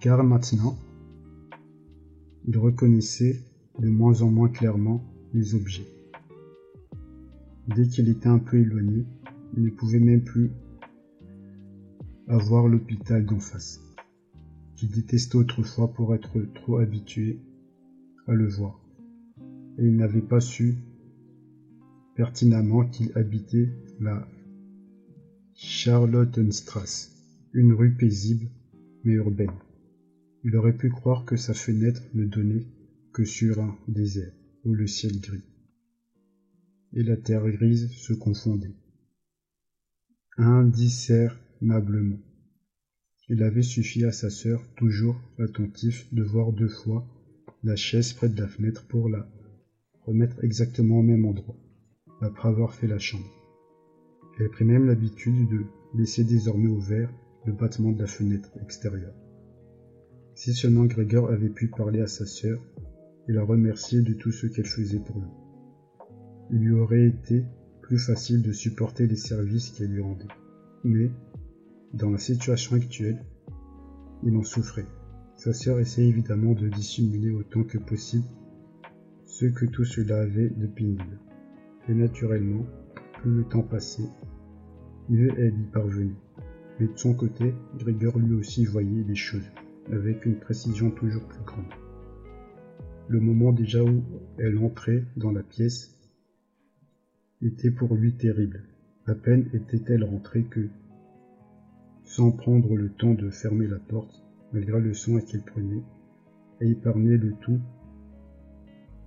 [0.00, 0.78] Car maintenant,
[2.46, 3.42] il reconnaissait
[3.80, 5.88] de moins en moins clairement les objets.
[7.74, 9.04] Dès qu'il était un peu éloigné,
[9.56, 10.52] il ne pouvait même plus
[12.28, 13.80] avoir l'hôpital d'en face,
[14.76, 17.40] qu'il détestait autrefois pour être trop habitué
[18.28, 18.86] à le voir
[19.78, 20.76] et il n'avait pas su
[22.16, 24.26] pertinemment qu'il habitait la
[25.54, 27.12] Charlottenstrasse,
[27.52, 28.48] une rue paisible
[29.04, 29.50] mais urbaine.
[30.42, 32.66] Il aurait pu croire que sa fenêtre ne donnait
[33.12, 34.32] que sur un désert
[34.64, 35.44] où le ciel gris
[36.92, 38.74] et la terre grise se confondaient
[40.38, 42.18] indiscernablement.
[43.28, 47.06] Il avait suffi à sa sœur, toujours attentif, de voir deux fois
[47.64, 49.26] la chaise près de la fenêtre pour la
[50.02, 51.56] remettre exactement au même endroit,
[52.20, 53.30] après avoir fait la chambre.
[54.38, 57.10] Elle prit même l'habitude de laisser désormais ouvert
[57.44, 59.14] le battement de la fenêtre extérieure.
[60.34, 62.60] Si seulement Grégor avait pu parler à sa sœur
[63.28, 65.30] et la remercier de tout ce qu'elle faisait pour lui,
[66.50, 67.44] il lui aurait été
[67.82, 70.28] plus facile de supporter les services qu'elle lui rendait.
[70.84, 71.10] Mais,
[71.94, 73.24] dans la situation actuelle,
[74.22, 74.86] il en souffrait.
[75.36, 78.26] Sa sœur essayait évidemment de dissimuler autant que possible
[79.24, 81.20] ce que tout cela avait de pénible.
[81.88, 82.66] Et naturellement,
[83.14, 84.08] plus le temps passait,
[85.08, 86.16] mieux elle y parvenait.
[86.78, 89.50] Mais de son côté, Grégor lui aussi voyait les choses,
[89.90, 91.72] avec une précision toujours plus grande.
[93.08, 94.02] Le moment déjà où
[94.38, 95.96] elle entrait dans la pièce
[97.40, 98.64] était pour lui terrible.
[99.06, 100.68] À peine était-elle rentrée que,
[102.02, 105.84] sans prendre le temps de fermer la porte, malgré le soin qu'elle prenait,
[106.60, 107.60] et épargnait le tout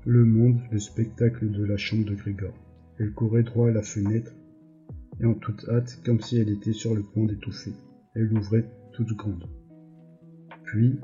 [0.06, 2.54] le monde, le spectacle de la chambre de Grégor.
[3.00, 4.34] Elle courait droit à la fenêtre,
[5.22, 7.74] et en toute hâte, comme si elle était sur le point d'étouffer.
[8.14, 9.46] Elle l'ouvrait toute grande.
[10.64, 11.00] Puis,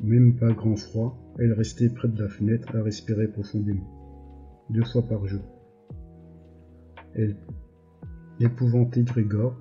[0.00, 5.02] même pas grand froid, elle restait près de la fenêtre à respirer profondément, deux fois
[5.02, 5.42] par jour.
[7.14, 7.36] Elle
[8.40, 9.56] épouvantait Grégor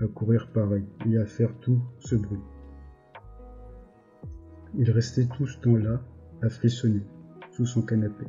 [0.00, 2.40] à courir pareil et à faire tout ce bruit.
[4.76, 6.00] Il restait tout ce temps-là
[6.42, 7.02] à frissonner,
[7.52, 8.24] sous son canapé,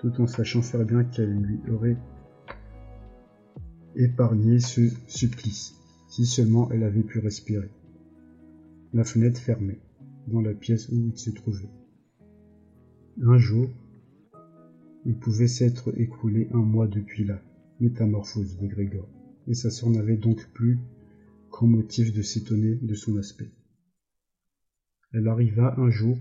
[0.00, 1.98] tout en sachant faire bien qu'elle lui aurait
[3.96, 5.74] épargné ce supplice,
[6.08, 7.70] si seulement elle avait pu respirer.
[8.94, 9.78] La fenêtre fermée,
[10.26, 11.68] dans la pièce où il se trouvait.
[13.22, 13.68] Un jour,
[15.04, 17.40] il pouvait s'être écoulé un mois depuis la
[17.80, 19.08] métamorphose de Grégor,
[19.48, 20.78] et sa sœur n'avait donc plus
[21.50, 23.50] grand motif de s'étonner de son aspect.
[25.12, 26.16] Elle arriva un jour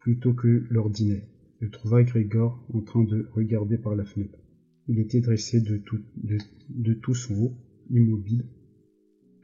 [0.00, 1.26] plutôt que l'ordinaire,
[1.60, 4.38] il trouva Grégor en train de regarder par la fenêtre.
[4.86, 7.52] Il était dressé de tout, de, tout son haut,
[7.90, 8.44] immobile,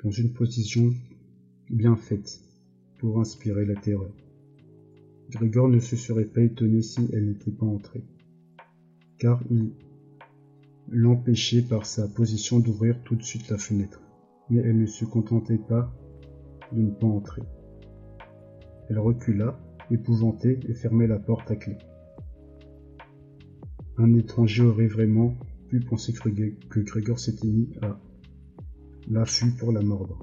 [0.02, 0.94] dans une position
[1.70, 2.40] bien faite
[2.98, 4.14] pour inspirer la terreur.
[5.30, 8.04] Grégor ne se serait pas étonné si elle n'était pas entrée,
[9.18, 9.72] car il
[10.88, 14.00] l'empêchait par sa position d'ouvrir tout de suite la fenêtre.
[14.50, 15.92] Mais elle ne se contentait pas
[16.72, 17.42] de ne pas entrer.
[18.88, 19.58] Elle recula,
[19.90, 21.76] épouvantée, et fermait la porte à clé.
[23.96, 25.34] Un étranger aurait vraiment
[25.68, 27.98] pu penser que Grégor s'était mis à
[29.08, 30.18] l'affût pour la mordre.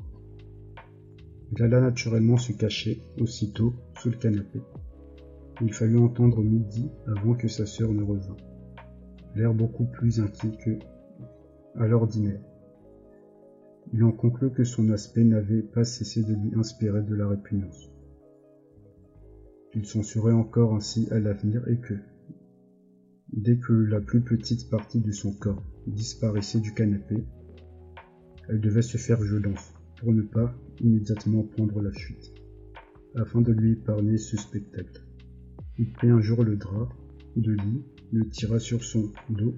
[1.53, 4.61] Il alla naturellement se cacher, aussitôt, sous le canapé.
[5.61, 8.37] Il fallut entendre midi avant que sa sœur ne revînt,
[9.35, 10.79] l'air beaucoup plus inquiet que
[11.75, 12.41] à l'ordinaire.
[13.93, 17.91] Il en conclut que son aspect n'avait pas cessé de lui inspirer de la répugnance.
[19.73, 21.95] Il s'en serait encore ainsi à l'avenir et que,
[23.33, 27.23] Dès que la plus petite partie de son corps disparaissait du canapé,
[28.49, 32.33] elle devait se faire violence pour ne pas immédiatement prendre la fuite,
[33.15, 35.05] afin de lui épargner ce spectacle.
[35.77, 36.89] Il prit un jour le drap
[37.37, 39.55] de lit, le tira sur son dos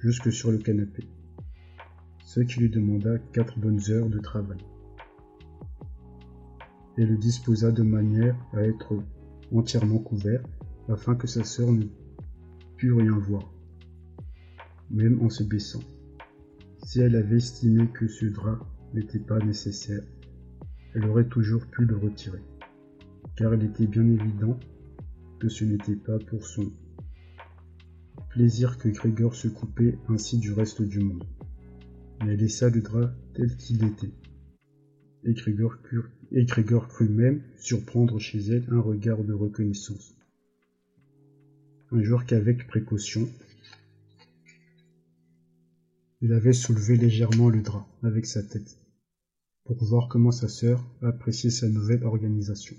[0.00, 1.04] jusque sur le canapé,
[2.24, 4.58] ce qui lui demanda quatre bonnes heures de travail,
[6.98, 8.94] et le disposa de manière à être
[9.52, 10.42] entièrement couvert
[10.88, 11.84] afin que sa sœur ne
[12.82, 13.52] rien voir,
[14.90, 15.82] même en se baissant.
[16.84, 18.58] Si elle avait estimé que ce drap
[18.92, 20.02] n'était pas nécessaire,
[20.94, 22.42] elle aurait toujours pu le retirer,
[23.36, 24.58] car il était bien évident
[25.40, 26.70] que ce n'était pas pour son
[28.30, 31.24] plaisir que Grégor se coupait ainsi du reste du monde.
[32.20, 34.12] Mais elle laissa le drap tel qu'il était.
[35.24, 40.14] Et Grégor crut même surprendre chez elle un regard de reconnaissance
[41.94, 43.28] un jour qu'avec précaution,
[46.22, 48.80] il avait soulevé légèrement le drap avec sa tête,
[49.64, 52.74] pour voir comment sa sœur appréciait sa nouvelle organisation.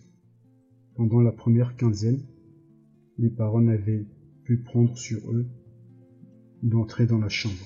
[0.96, 2.26] Pendant la première quinzaine,
[3.18, 4.06] les parents n'avaient
[4.44, 5.46] pu prendre sur eux
[6.62, 7.66] d'entrer dans la chambre,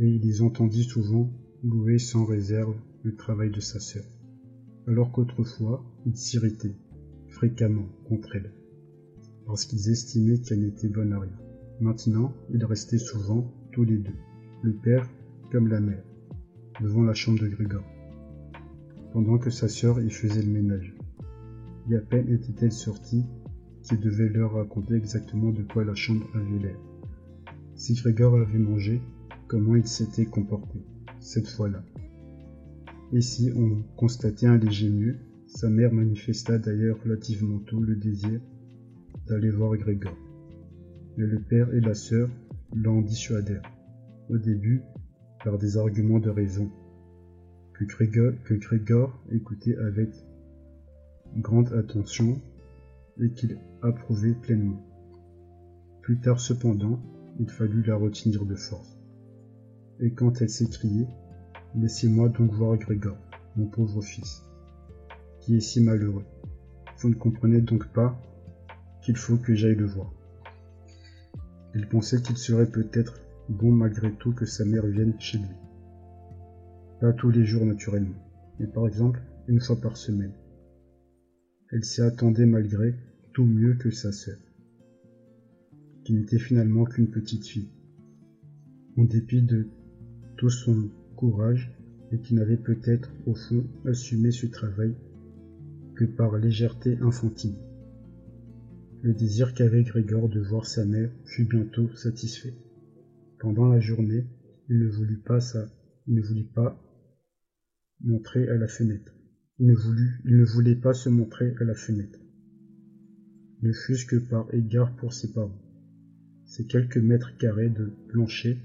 [0.00, 4.04] et il les entendit souvent louer sans réserve le travail de sa sœur,
[4.86, 6.76] alors qu'autrefois il s'irritait
[7.30, 8.55] fréquemment contre elle
[9.46, 11.38] parce qu'ils estimaient qu'elle n'était bonne à rien.
[11.80, 14.16] Maintenant, ils restaient souvent, tous les deux,
[14.62, 15.08] le père
[15.52, 16.02] comme la mère,
[16.80, 17.84] devant la chambre de Grégor,
[19.12, 20.94] pendant que sa sœur y faisait le ménage.
[21.90, 23.24] Et à peine était-elle sortie
[23.82, 26.78] qu'il devait leur raconter exactement de quoi la chambre avait l'air?
[27.76, 29.00] Si Grégor avait mangé,
[29.46, 30.80] comment il s'était comporté,
[31.20, 31.84] cette fois-là?
[33.12, 38.40] Et si on constatait un léger mieux, sa mère manifesta d'ailleurs relativement tôt le désir
[39.26, 40.16] d'aller voir Grégor.
[41.16, 42.28] Mais le père et la sœur
[42.74, 43.70] l'en dissuadèrent,
[44.28, 44.82] au début
[45.44, 46.70] par des arguments de raison,
[47.74, 47.84] que
[48.54, 50.10] Grégor, écoutait avec
[51.36, 52.40] grande attention
[53.20, 54.82] et qu'il approuvait pleinement.
[56.02, 57.00] Plus tard cependant,
[57.38, 58.98] il fallut la retenir de force.
[60.00, 61.08] Et quand elle s'écriait
[61.74, 63.18] Laissez-moi donc voir Grégor,
[63.54, 64.42] mon pauvre fils,
[65.40, 66.24] qui est si malheureux.
[66.98, 68.18] Vous ne comprenez donc pas
[69.06, 70.12] qu'il faut que j'aille le voir.
[71.76, 75.54] Il pensait qu'il serait peut-être bon malgré tout que sa mère vienne chez lui.
[77.00, 78.20] Pas tous les jours naturellement,
[78.58, 80.32] mais par exemple une fois par semaine.
[81.70, 82.96] Elle s'y attendait malgré
[83.32, 84.38] tout mieux que sa sœur,
[86.02, 87.68] qui n'était finalement qu'une petite fille,
[88.98, 89.68] en dépit de
[90.36, 91.70] tout son courage
[92.10, 94.96] et qui n'avait peut-être au fond assumé ce travail
[95.94, 97.54] que par légèreté infantile.
[99.06, 102.54] Le désir qu'avait Grégor de voir sa mère fut bientôt satisfait.
[103.38, 104.26] Pendant la journée,
[104.68, 105.68] il ne voulut pas ça,
[108.00, 109.14] montrer à la fenêtre.
[109.60, 109.74] Il ne,
[110.24, 112.18] il ne voulait pas se montrer à la fenêtre.
[113.62, 115.62] Ne fût-ce que par égard pour ses parents.
[116.44, 118.58] Ces quelques mètres carrés de plancher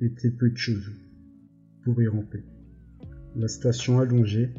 [0.00, 0.92] étaient peu de choses
[1.82, 2.44] pour y ramper.
[3.34, 4.50] La station allongée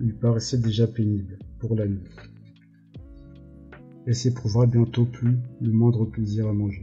[0.00, 2.10] lui paraissait déjà pénible pour la nuit
[4.06, 6.82] et s'éprouvera bientôt plus le moindre plaisir à manger.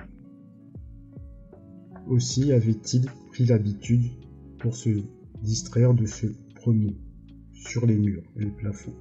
[2.08, 4.06] Aussi avait-il pris l'habitude,
[4.60, 4.90] pour se
[5.42, 6.98] distraire, de se promener
[7.54, 8.96] sur les murs et les plafonds.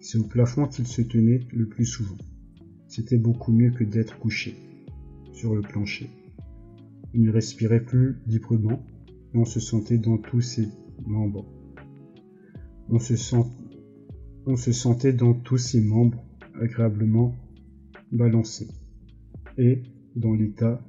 [0.00, 2.18] C'est au plafond qu'il se tenait le plus souvent.
[2.88, 4.56] C'était beaucoup mieux que d'être couché
[5.32, 6.10] sur le plancher.
[7.14, 8.84] Il ne respirait plus librement,
[9.34, 10.68] on se sentait dans tous ses
[11.06, 11.46] membres.
[12.88, 13.44] On se sent
[14.44, 16.24] On se sentait dans tous ses membres
[16.60, 17.32] agréablement
[18.10, 18.66] balancés,
[19.56, 19.82] et
[20.16, 20.84] dans l'état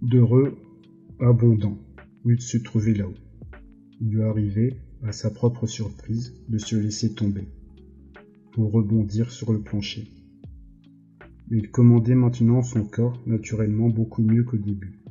[0.00, 0.56] d'heureux
[1.20, 1.78] abondant
[2.24, 3.14] où il se trouvait là-haut.
[4.00, 7.48] Il lui arrivait, à sa propre surprise, de se laisser tomber,
[8.52, 10.08] pour rebondir sur le plancher.
[11.50, 15.02] Il commandait maintenant son corps naturellement beaucoup mieux qu'au début,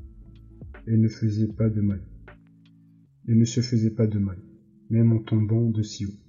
[0.88, 2.02] et ne faisait pas de mal.
[3.28, 4.40] Il ne se faisait pas de mal,
[4.90, 6.21] même en tombant de si haut.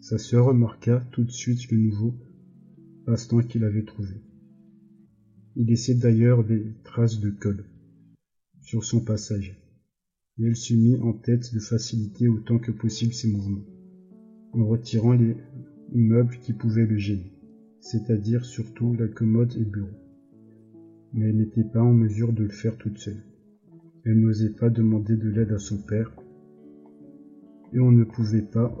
[0.00, 2.14] Sa sœur remarqua tout de suite le nouveau
[3.04, 4.14] passe-temps qu'il avait trouvé.
[5.56, 7.66] Il laissait d'ailleurs des traces de colle
[8.62, 9.60] sur son passage,
[10.38, 13.66] et elle se mit en tête de faciliter autant que possible ses mouvements,
[14.54, 15.36] en retirant les
[15.92, 17.34] meubles qui pouvaient le gêner,
[17.80, 19.98] c'est-à-dire surtout la commode et le bureau.
[21.12, 23.22] Mais elle n'était pas en mesure de le faire toute seule.
[24.06, 26.10] Elle n'osait pas demander de l'aide à son père,
[27.74, 28.74] et on ne pouvait pas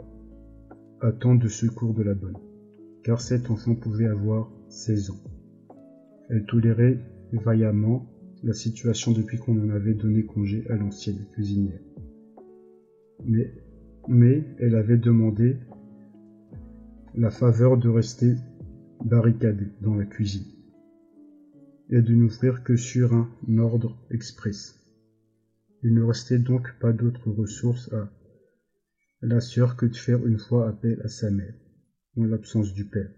[1.00, 2.38] attendre de secours de la bonne,
[3.02, 5.20] car cet enfant pouvait avoir 16 ans.
[6.28, 6.98] Elle tolérait
[7.32, 8.06] vaillamment
[8.42, 11.80] la situation depuis qu'on en avait donné congé à l'ancienne cuisinière.
[13.24, 13.52] Mais,
[14.08, 15.56] mais elle avait demandé
[17.14, 18.34] la faveur de rester
[19.04, 20.46] barricadée dans la cuisine
[21.90, 24.86] et de n'ouvrir que sur un ordre express.
[25.82, 28.08] Il ne restait donc pas d'autre ressource à
[29.22, 31.52] la sœur que de faire une fois appel à sa mère,
[32.16, 33.10] en l'absence du père.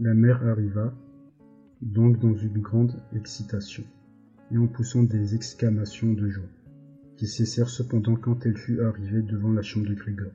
[0.00, 0.94] La mère arriva,
[1.82, 3.84] donc dans une grande excitation
[4.50, 6.48] et en poussant des exclamations de joie,
[7.18, 10.32] qui cessèrent cependant quand elle fut arrivée devant la chambre de Grégor.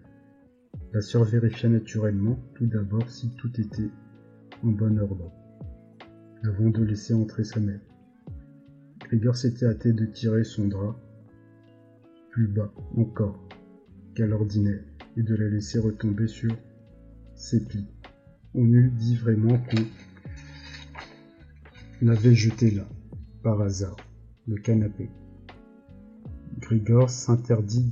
[0.93, 3.89] La sœur vérifia naturellement tout d'abord si tout était
[4.63, 5.32] en bon ordre,
[6.43, 7.82] avant de laisser entrer sa mère.
[8.99, 10.95] Grégor s'était hâté de tirer son drap
[12.30, 13.48] plus bas encore
[14.20, 14.84] qu'à l'ordinaire
[15.15, 16.53] et de la laisser retomber sur
[17.36, 17.88] ses plis.
[18.53, 19.86] On eût dit vraiment qu'on
[22.01, 22.86] l'avait jeté là
[23.43, 23.95] par hasard,
[24.45, 25.09] le canapé.
[26.57, 27.89] Grigor s'interdit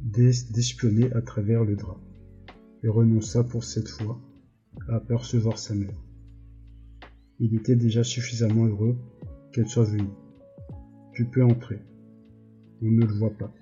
[0.00, 2.00] d'espionner à travers le drap,
[2.84, 4.20] et renonça pour cette fois
[4.88, 6.00] à apercevoir sa mère.
[7.40, 8.96] Il était déjà suffisamment heureux
[9.52, 10.14] qu'elle soit venue.
[11.12, 11.80] Tu peux entrer.
[12.82, 13.52] On ne le voit pas,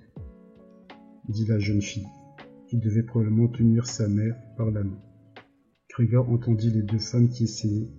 [1.29, 2.07] dit la jeune fille,
[2.67, 4.99] qui devait probablement tenir sa mère par la main.
[5.89, 7.89] Grigor entendit les deux femmes qui essayaient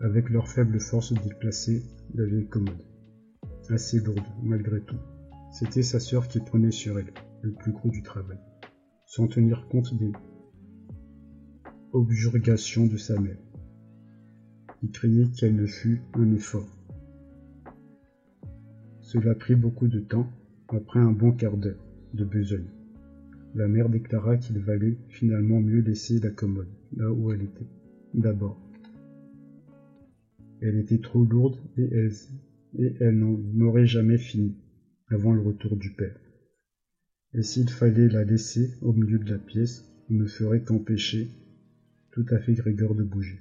[0.00, 1.82] avec leur faible force de déplacer
[2.14, 2.84] la vieille commode.
[3.70, 4.98] Assez lourde, malgré tout.
[5.50, 8.38] C'était sa sœur qui prenait sur elle le plus gros du travail,
[9.06, 10.12] sans tenir compte des
[11.92, 13.38] objurgations de sa mère.
[14.82, 16.68] Il craignait qu'elle ne fût un effort.
[19.00, 20.26] Cela prit beaucoup de temps,
[20.68, 21.83] après un bon quart d'heure
[22.14, 22.70] de besogne.
[23.54, 27.66] La mère déclara qu'il valait finalement mieux laisser la commode là où elle était,
[28.14, 28.60] d'abord,
[30.60, 32.12] elle était trop lourde et elle,
[32.78, 34.54] et elle n'aurait jamais fini
[35.08, 36.18] avant le retour du père.
[37.34, 41.28] Et s'il fallait la laisser au milieu de la pièce, on ne ferait qu'empêcher
[42.12, 43.40] tout à fait Grégor de bouger.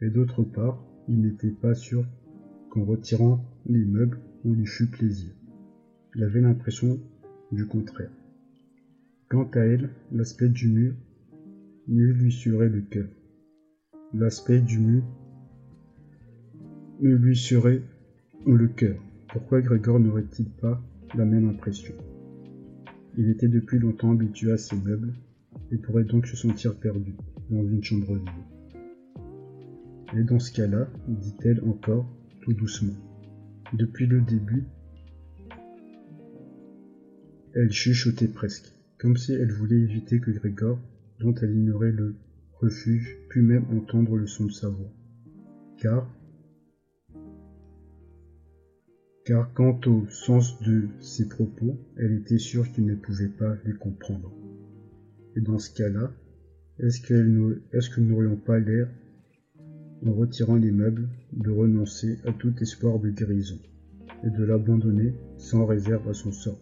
[0.00, 2.06] Et d'autre part, il n'était pas sûr
[2.70, 5.32] qu'en retirant les meubles, on lui fût plaisir.
[6.14, 7.00] Il avait l'impression
[7.52, 8.10] du contraire.
[9.28, 10.94] Quant à elle, l'aspect du mur,
[11.88, 13.08] mieux lui surait le cœur.
[14.14, 15.02] L'aspect du mur
[17.00, 17.82] ne lui serait
[18.46, 18.96] le cœur.
[19.28, 20.80] Pourquoi Grégor n'aurait-il pas
[21.14, 21.94] la même impression?
[23.18, 25.14] Il était depuis longtemps habitué à ces meubles
[25.70, 27.14] et pourrait donc se sentir perdu
[27.50, 29.26] dans une chambre vide.
[30.16, 32.08] Et dans ce cas-là, dit-elle encore,
[32.42, 32.94] tout doucement,
[33.72, 34.64] depuis le début,
[37.58, 40.78] elle chuchotait presque, comme si elle voulait éviter que Grégor,
[41.20, 42.14] dont elle ignorait le
[42.60, 44.92] refuge, pût même entendre le son de sa voix.
[45.78, 46.06] Car,
[49.24, 53.72] car quant au sens de ses propos, elle était sûre qu'il ne pouvait pas les
[53.72, 54.34] comprendre.
[55.34, 56.12] Et dans ce cas-là,
[56.78, 58.86] est-ce que nous n'aurions pas l'air,
[60.04, 63.58] en retirant les meubles, de renoncer à tout espoir de guérison
[64.24, 66.60] et de l'abandonner sans réserve à son sort?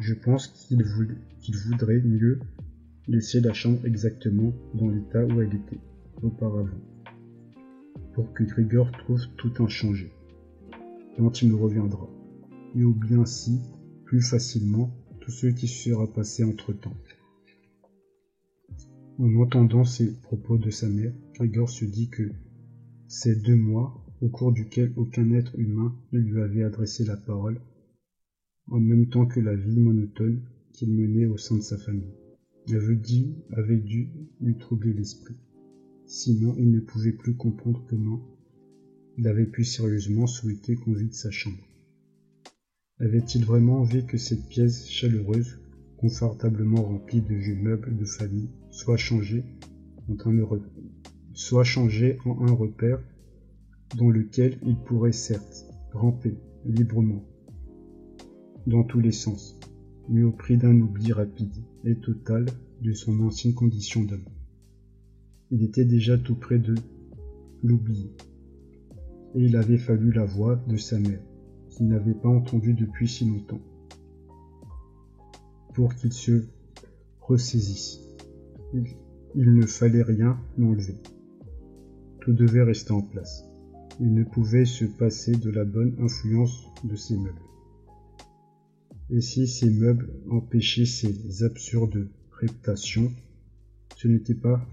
[0.00, 2.40] Je pense qu'il voudrait mieux
[3.06, 5.80] laisser la chambre exactement dans l'état où elle était
[6.22, 6.80] auparavant,
[8.14, 10.10] pour que Grigor trouve tout inchangé
[11.18, 12.08] quand il nous reviendra,
[12.74, 13.60] et oublie ainsi
[14.06, 14.90] plus facilement
[15.20, 16.96] tout ce qui sera passé entre-temps.
[19.18, 22.30] En entendant ces propos de sa mère, Grégor se dit que
[23.06, 27.60] ces deux mois, au cours duquel aucun être humain ne lui avait adressé la parole,
[28.70, 30.40] en même temps que la vie monotone
[30.72, 32.14] qu'il menait au sein de sa famille,
[32.66, 34.08] dû, avait dû
[34.40, 35.34] lui troubler l'esprit.
[36.06, 38.20] Sinon, il ne pouvait plus comprendre comment
[39.18, 41.66] il avait pu sérieusement souhaiter qu'on vide sa chambre.
[43.00, 45.58] Avait-il vraiment envie que cette pièce chaleureuse,
[45.96, 49.44] confortablement remplie de vieux meubles de famille, soit changée
[50.08, 50.60] en un,
[51.34, 53.02] soit changée en un repère
[53.96, 57.24] dans lequel il pourrait certes ramper librement
[58.66, 59.58] dans tous les sens,
[60.08, 61.54] mais au prix d'un oubli rapide
[61.84, 62.46] et total
[62.82, 64.24] de son ancienne condition d'homme.
[65.50, 66.74] Il était déjà tout près de
[67.62, 68.12] l'oublier,
[69.34, 71.20] et il avait fallu la voix de sa mère,
[71.70, 73.60] qu'il n'avait pas entendue depuis si longtemps,
[75.74, 76.44] pour qu'il se
[77.20, 78.00] ressaisisse.
[79.34, 80.96] Il, ne fallait rien enlever.
[82.20, 83.44] Tout devait rester en place.
[84.00, 87.49] Il ne pouvait se passer de la bonne influence de ces meubles.
[89.12, 93.12] Et si ces meubles empêchaient ces absurdes réputations,
[93.96, 94.64] ce n'était pas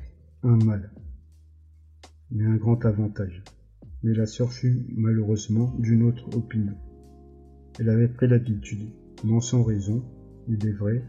[0.44, 0.94] un mal,
[2.30, 3.44] mais un grand avantage.
[4.04, 6.78] Mais la sœur fut malheureusement d'une autre opinion.
[7.80, 8.92] Elle avait pris l'habitude,
[9.24, 10.04] non sans raison,
[10.48, 11.04] il est vrai,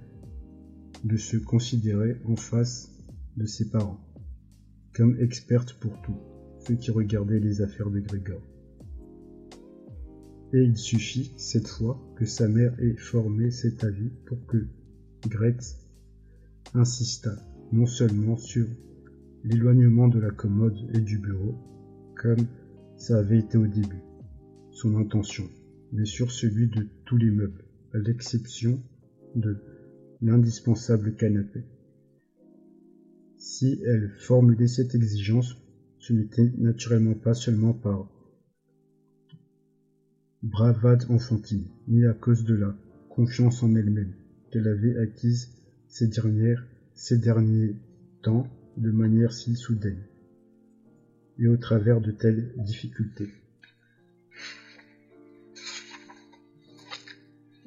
[1.05, 2.91] de se considérer en face
[3.37, 4.01] de ses parents,
[4.95, 6.17] comme experte pour tout,
[6.67, 8.41] ce qui regardait les affaires de Grégor.
[10.53, 14.67] Et il suffit, cette fois, que sa mère ait formé cet avis pour que
[15.27, 15.77] Gretz
[16.75, 17.37] insista
[17.73, 18.67] non seulement sur
[19.45, 21.55] l'éloignement de la commode et du bureau,
[22.17, 22.47] comme
[22.97, 24.03] ça avait été au début,
[24.73, 25.45] son intention,
[25.93, 28.83] mais sur celui de tous les meubles, à l'exception
[29.37, 29.59] de
[30.23, 31.63] l'indispensable canapé.
[33.37, 35.57] Si elle formulait cette exigence,
[35.99, 38.09] ce n'était naturellement pas seulement par
[40.43, 42.75] bravade enfantine, ni à cause de la
[43.09, 44.13] confiance en elle-même
[44.51, 45.51] qu'elle avait acquise
[45.89, 47.75] ces, derniers
[48.23, 50.03] temps de manière si soudaine,
[51.39, 53.31] et au travers de telles difficultés.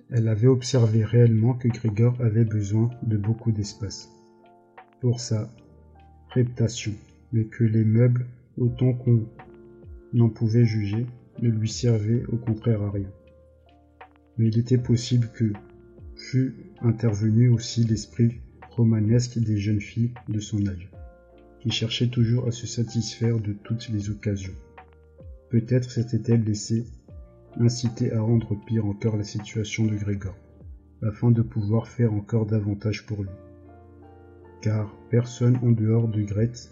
[0.09, 4.09] Elle avait observé réellement que Grégor avait besoin de beaucoup d'espace
[4.99, 5.49] pour sa
[6.29, 6.93] réputation,
[7.31, 8.25] mais que les meubles,
[8.57, 9.25] autant qu'on
[10.13, 11.05] n'en pouvait juger,
[11.41, 13.11] ne lui servait au contraire à rien.
[14.37, 15.51] Mais il était possible que
[16.15, 20.89] fût intervenu aussi l'esprit romanesque des jeunes filles de son âge,
[21.59, 24.55] qui cherchaient toujours à se satisfaire de toutes les occasions.
[25.49, 26.85] Peut-être s'était-elle laissée
[27.59, 30.35] inciter à rendre pire encore la situation de Grégor,
[31.03, 33.29] afin de pouvoir faire encore davantage pour lui.
[34.61, 36.71] Car personne en dehors de Grethe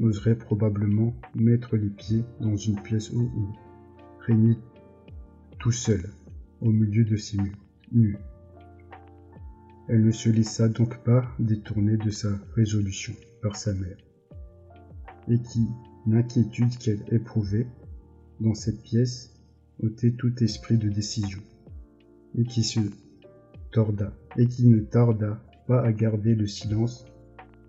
[0.00, 3.30] n'oserait probablement mettre les pieds dans une pièce où
[4.26, 4.58] régnait
[5.58, 6.10] tout seul,
[6.60, 7.38] au milieu de ses
[7.90, 8.18] murs.
[9.88, 13.98] Elle ne se laissa donc pas détourner de sa résolution par sa mère,
[15.28, 15.66] et qui,
[16.06, 17.66] l'inquiétude qu'elle éprouvait
[18.40, 19.34] dans cette pièce,
[19.82, 21.40] ôtait tout esprit de décision,
[22.36, 22.80] et qui se
[23.72, 27.06] torda, et qui ne tarda pas à garder le silence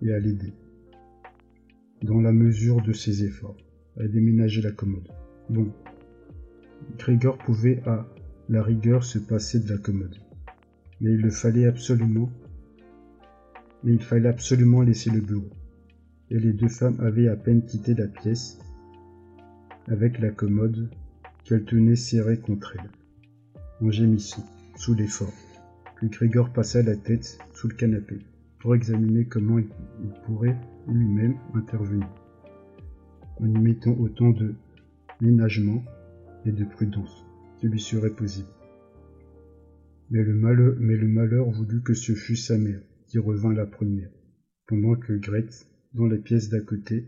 [0.02, 0.52] et à l'aider,
[2.02, 3.56] dans la mesure de ses efforts,
[3.98, 5.08] à déménager la commode.
[5.48, 5.72] Bon,
[6.98, 8.06] Grégor pouvait à
[8.48, 10.16] la rigueur se passer de la commode.
[11.00, 12.30] Mais il le fallait absolument.
[13.82, 15.50] Mais il fallait absolument laisser le bureau.
[16.30, 18.58] Et les deux femmes avaient à peine quitté la pièce
[19.88, 20.88] avec la commode
[21.44, 22.90] qu'elle tenait serrée contre elle,
[23.86, 24.44] en gémissant,
[24.76, 25.32] sous l'effort,
[25.96, 28.18] que Grégor passa la tête sous le canapé
[28.60, 29.68] pour examiner comment il
[30.24, 30.56] pourrait
[30.88, 32.08] lui-même intervenir,
[33.40, 34.54] en y mettant autant de
[35.20, 35.84] ménagement
[36.46, 37.24] et de prudence
[37.60, 38.48] qui lui serait possible.
[40.10, 43.66] Mais le, malheur, mais le malheur voulut que ce fût sa mère qui revint la
[43.66, 44.10] première,
[44.66, 47.06] pendant que Grete, dans la pièce d'à côté,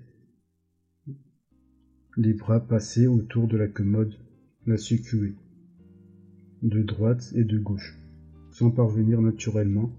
[2.17, 4.15] les bras passés autour de la commode,
[4.67, 5.35] la succuait,
[6.63, 7.99] de droite et de gauche,
[8.51, 9.93] sans parvenir naturellement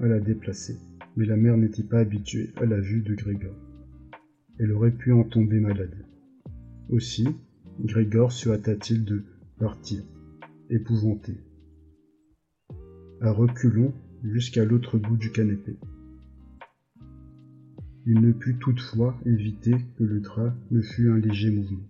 [0.00, 0.76] à la déplacer.
[1.16, 3.54] Mais la mère n'était pas habituée à la vue de Grégor.
[4.58, 6.04] Elle aurait pu en tomber malade.
[6.88, 7.26] Aussi,
[7.80, 9.24] Grégor se hâta-t-il de
[9.58, 10.02] partir,
[10.70, 11.40] épouvanté,
[13.20, 15.76] à reculons jusqu'à l'autre bout du canapé.
[18.06, 21.88] Il ne put toutefois éviter que le drap ne fût un léger mouvement.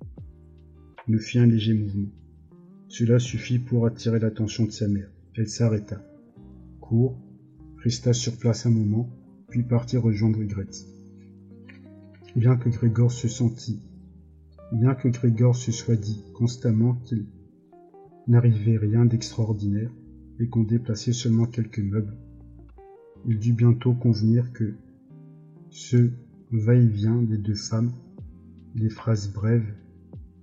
[1.07, 2.11] Ne fit un léger mouvement.
[2.89, 5.11] Cela suffit pour attirer l'attention de sa mère.
[5.37, 6.03] Elle s'arrêta,
[6.81, 7.21] court,
[7.83, 9.11] resta sur place un moment,
[9.49, 10.87] puis partit rejoindre Gretz.
[12.37, 13.83] Bien que Grégor se sentît
[14.73, 17.27] bien que Grégor se soit dit constamment qu'il
[18.27, 19.91] n'arrivait rien d'extraordinaire
[20.41, 22.17] et qu'on déplaçait seulement quelques meubles.
[23.27, 24.75] il dut bientôt convenir que
[25.71, 26.11] ce
[26.51, 27.93] va-et-vient des deux femmes,
[28.75, 29.75] les phrases brèves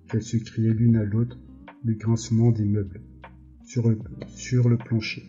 [0.07, 1.39] qu'elles se criaient l'une à l'autre,
[1.83, 3.01] le grincement des meubles
[3.63, 5.23] sur le, plancher,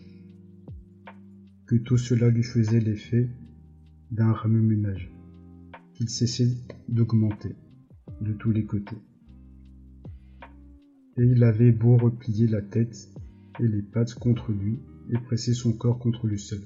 [1.65, 3.29] que tout cela lui faisait l'effet
[4.11, 5.11] d'un remue-ménage,
[5.93, 6.57] qu'il cessait
[6.89, 7.55] d'augmenter
[8.21, 8.97] de tous les côtés.
[11.17, 13.09] Et il avait beau replier la tête
[13.59, 14.79] et les pattes contre lui
[15.09, 16.61] et presser son corps contre le sol.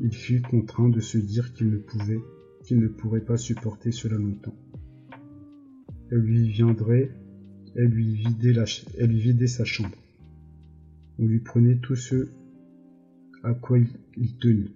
[0.00, 2.20] Il fut contraint de se dire qu'il ne pouvait,
[2.64, 4.56] qu'il ne pourrait pas supporter cela longtemps.
[6.10, 7.10] Elle lui viendrait,
[7.74, 9.96] elle lui vidait, la, sa chambre.
[11.18, 12.28] On lui prenait tout ce
[13.42, 14.72] à quoi il tenait.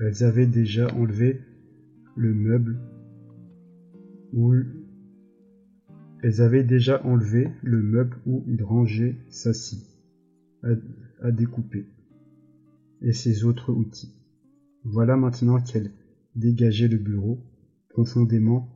[0.00, 1.40] Elles avaient déjà enlevé
[2.16, 2.78] le meuble
[4.36, 4.54] où
[6.22, 9.86] elles avaient déjà enlevé le meuble où il rangeait sa scie
[11.22, 11.86] à, découper
[13.00, 14.14] et ses autres outils.
[14.84, 15.90] Voilà maintenant qu'elle
[16.34, 17.38] dégageait le bureau,
[17.88, 18.68] profondément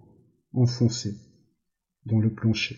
[0.53, 1.15] enfoncé
[2.07, 2.77] dans le plancher,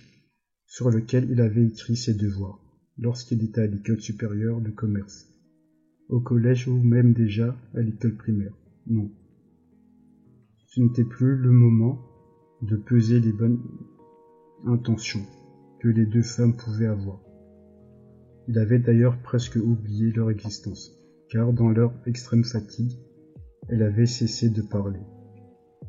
[0.66, 2.58] sur lequel il avait écrit ses devoirs
[2.98, 5.28] lorsqu'il était à l'école supérieure de commerce,
[6.08, 8.54] au collège ou même déjà à l'école primaire.
[8.86, 9.10] Non.
[10.66, 12.11] Ce n'était plus le moment
[12.62, 13.60] de peser les bonnes
[14.66, 15.26] intentions
[15.80, 17.20] que les deux femmes pouvaient avoir.
[18.48, 20.96] Il avait d'ailleurs presque oublié leur existence,
[21.28, 22.98] car dans leur extrême fatigue,
[23.68, 25.00] elle avait cessé de parler,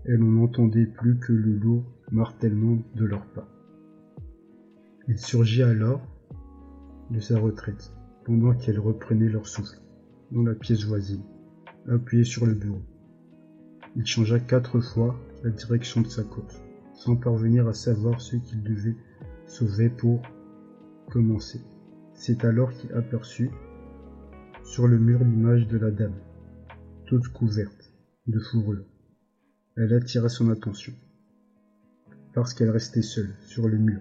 [0.05, 3.47] et l'on n'entendait plus que le lourd martèlement de leurs pas.
[5.07, 6.01] Il surgit alors
[7.11, 7.91] de sa retraite,
[8.25, 9.79] pendant qu'elles reprenaient leur souffle,
[10.31, 11.23] dans la pièce voisine,
[11.87, 12.81] appuyé sur le bureau.
[13.95, 16.62] Il changea quatre fois la direction de sa course,
[17.03, 18.95] sans parvenir à savoir ce qu'il devait
[19.45, 20.21] sauver pour
[21.11, 21.59] commencer.
[22.13, 23.51] C'est alors qu'il aperçut
[24.63, 26.15] sur le mur l'image de la dame,
[27.05, 27.91] toute couverte
[28.27, 28.85] de fourrure.
[29.75, 30.93] Elle attira son attention,
[32.33, 33.99] parce qu'elle restait seule sur le mur.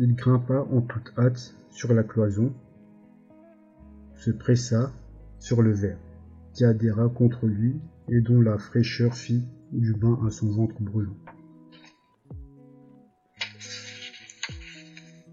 [0.00, 2.52] Il grimpa en toute hâte sur la cloison,
[4.16, 4.92] se pressa
[5.38, 6.00] sur le verre,
[6.54, 11.16] qui adhéra contre lui et dont la fraîcheur fit du bain à son ventre brûlant.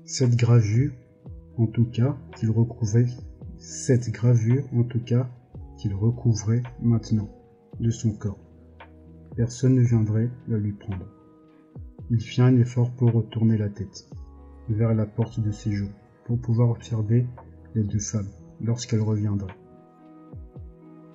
[0.06, 0.94] Cette gravure,
[1.58, 3.08] en tout cas, qu'il recouvrait,
[3.58, 5.30] cette gravure, en tout cas,
[5.78, 7.30] qu'il recouvrait maintenant
[7.80, 8.40] de son corps.
[9.36, 11.06] Personne ne viendrait la lui prendre.
[12.10, 14.08] Il fit un effort pour retourner la tête
[14.70, 15.90] vers la porte de séjour
[16.26, 17.26] pour pouvoir observer
[17.74, 18.30] les deux femmes
[18.62, 19.58] lorsqu'elles reviendraient.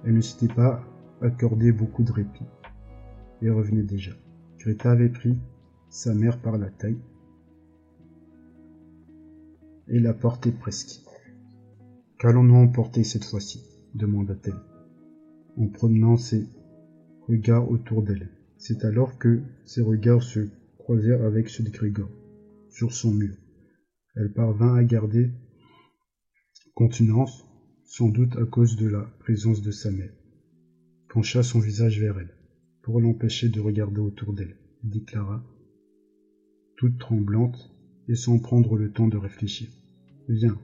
[0.05, 0.83] Elle ne s'était pas
[1.23, 2.45] accordé beaucoup de répit
[3.43, 4.13] et revenait déjà.
[4.59, 5.37] Greta avait pris
[5.89, 7.01] sa mère par la taille
[9.89, 11.01] et la portait presque.
[12.19, 13.67] Qu'allons-nous emporter cette fois-ci?
[13.95, 14.61] demanda-t-elle,
[15.57, 16.47] en promenant ses
[17.27, 18.31] regards autour d'elle.
[18.59, 22.11] C'est alors que ses regards se croisèrent avec ceux de Grégor,
[22.69, 23.37] sur son mur.
[24.17, 25.31] Elle parvint à garder
[26.75, 27.45] contenance,
[27.85, 30.13] sans doute à cause de la présence de sa mère.
[31.09, 32.35] Pencha son visage vers elle,
[32.83, 35.45] pour l'empêcher de regarder autour d'elle, déclara,
[36.77, 37.75] toute tremblante
[38.09, 39.69] et sans prendre le temps de réfléchir.
[40.29, 40.59] Viens,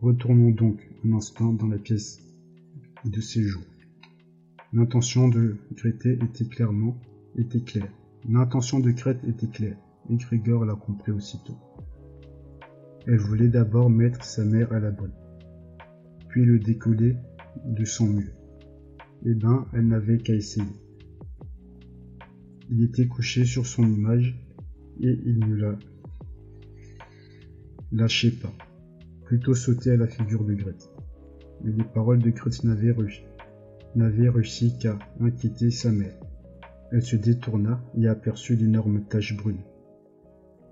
[0.00, 2.20] retournons donc un instant dans la pièce
[3.04, 3.62] de séjour.
[4.72, 6.96] L'intention de Grété était clairement
[7.36, 7.92] était claire.
[8.28, 9.76] L'intention de Crète était claire,
[10.10, 11.56] et Grégor l'a compris aussitôt.
[13.06, 15.10] Elle voulait d'abord mettre sa mère à l'abri,
[16.28, 17.16] puis le décoller
[17.64, 18.32] de son mur.
[19.24, 20.66] Eh ben, elle n'avait qu'à essayer.
[22.70, 24.36] Il était couché sur son image,
[25.00, 25.78] et il ne la
[27.92, 28.52] lâchait pas
[29.24, 30.90] plutôt sauter à la figure de Grete.
[31.62, 33.22] Mais les paroles de Grete n'avaient réussi,
[33.94, 36.18] réussi qu'à inquiéter sa mère.
[36.92, 39.60] Elle se détourna et aperçut l'énorme tache brune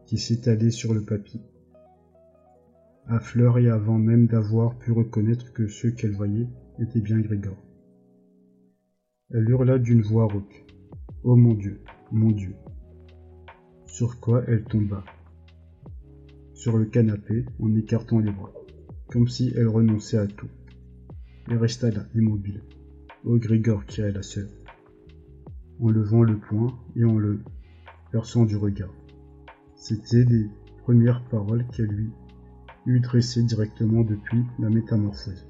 [0.07, 1.41] qui s'étalait sur le papier.
[3.09, 7.63] À fleur et avant même d'avoir pu reconnaître que ceux qu'elle voyait étaient bien Grégor.
[9.31, 10.66] Elle hurla d'une voix rauque.
[11.29, 11.81] Oh mon Dieu,
[12.13, 12.55] mon Dieu.
[13.85, 15.03] Sur quoi elle tomba,
[16.55, 18.53] sur le canapé en écartant les bras,
[19.11, 20.47] comme si elle renonçait à tout.
[21.51, 22.63] Et resta là, immobile.
[23.25, 24.49] Oh Grégor, criait la sœur,
[25.81, 27.41] en levant le poing et en le
[28.13, 28.95] perçant du regard.
[29.75, 30.47] C'étaient les
[30.85, 32.11] premières paroles qu'elle lui
[32.87, 35.45] eut dressées directement depuis la métamorphose.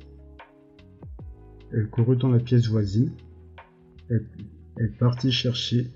[1.70, 3.12] Elle courut dans la pièce voisine.
[4.08, 4.26] Elle,
[4.78, 5.90] elle partit chercher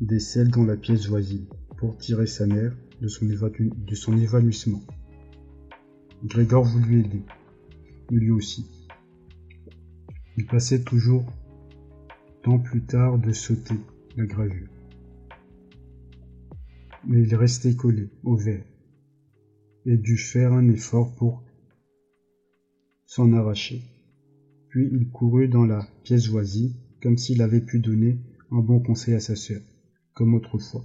[0.00, 4.82] des selles dans la pièce voisine pour tirer sa mère de son, évanouissement.
[6.24, 7.22] Grégor voulut aider,
[8.10, 8.66] lui aussi.
[10.36, 11.24] Il passait toujours
[12.42, 13.74] tant plus tard de sauter
[14.16, 14.68] la gravure.
[17.06, 18.64] Mais il restait collé au verre
[19.86, 21.44] et dut faire un effort pour
[23.06, 23.82] s'en arracher.
[24.68, 28.18] Puis il courut dans la pièce voisine, comme s'il avait pu donner
[28.50, 29.60] un bon conseil à sa sœur,
[30.14, 30.84] comme autrefois,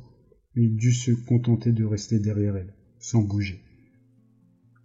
[0.55, 3.61] mais il dut se contenter de rester derrière elle, sans bouger.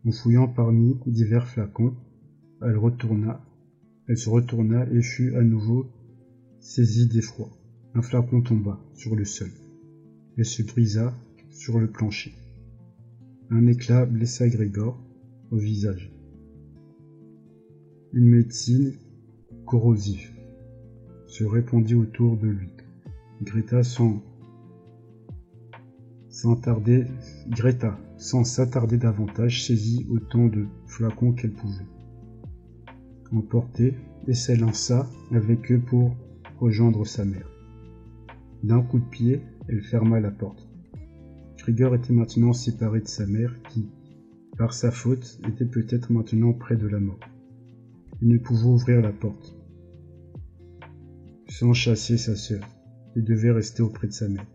[0.06, 1.94] En fouillant parmi divers flacons,
[2.62, 3.44] elle retourna,
[4.06, 5.86] elle se retourna et fut à nouveau
[6.60, 7.50] saisie d'effroi.
[7.94, 9.50] Un flacon tomba sur le sol
[10.36, 11.14] et se brisa
[11.50, 12.32] sur le plancher.
[13.50, 15.02] Un éclat blessa Grégor
[15.50, 16.12] au visage.
[18.12, 18.94] Une médecine
[19.66, 20.37] corrosive
[21.28, 22.70] se répandit autour de lui.
[23.42, 24.20] Greta sans
[26.56, 27.06] tarder,
[27.48, 31.86] Greta, sans s'attarder davantage, saisit autant de flacons qu'elle pouvait
[33.32, 33.94] emporter
[34.26, 36.16] et s'élança avec eux pour
[36.58, 37.48] rejoindre sa mère.
[38.62, 40.66] D'un coup de pied, elle ferma la porte.
[41.58, 43.90] Krieger était maintenant séparé de sa mère qui,
[44.56, 47.20] par sa faute, était peut-être maintenant près de la mort.
[48.22, 49.57] Il ne pouvait ouvrir la porte
[51.48, 52.62] sans chasser sa sœur.
[53.16, 54.46] Il devait rester auprès de sa mère.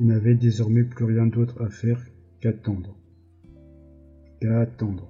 [0.00, 2.02] Il n'avait désormais plus rien d'autre à faire
[2.40, 2.96] qu'attendre.
[4.40, 5.08] Qu'à attendre.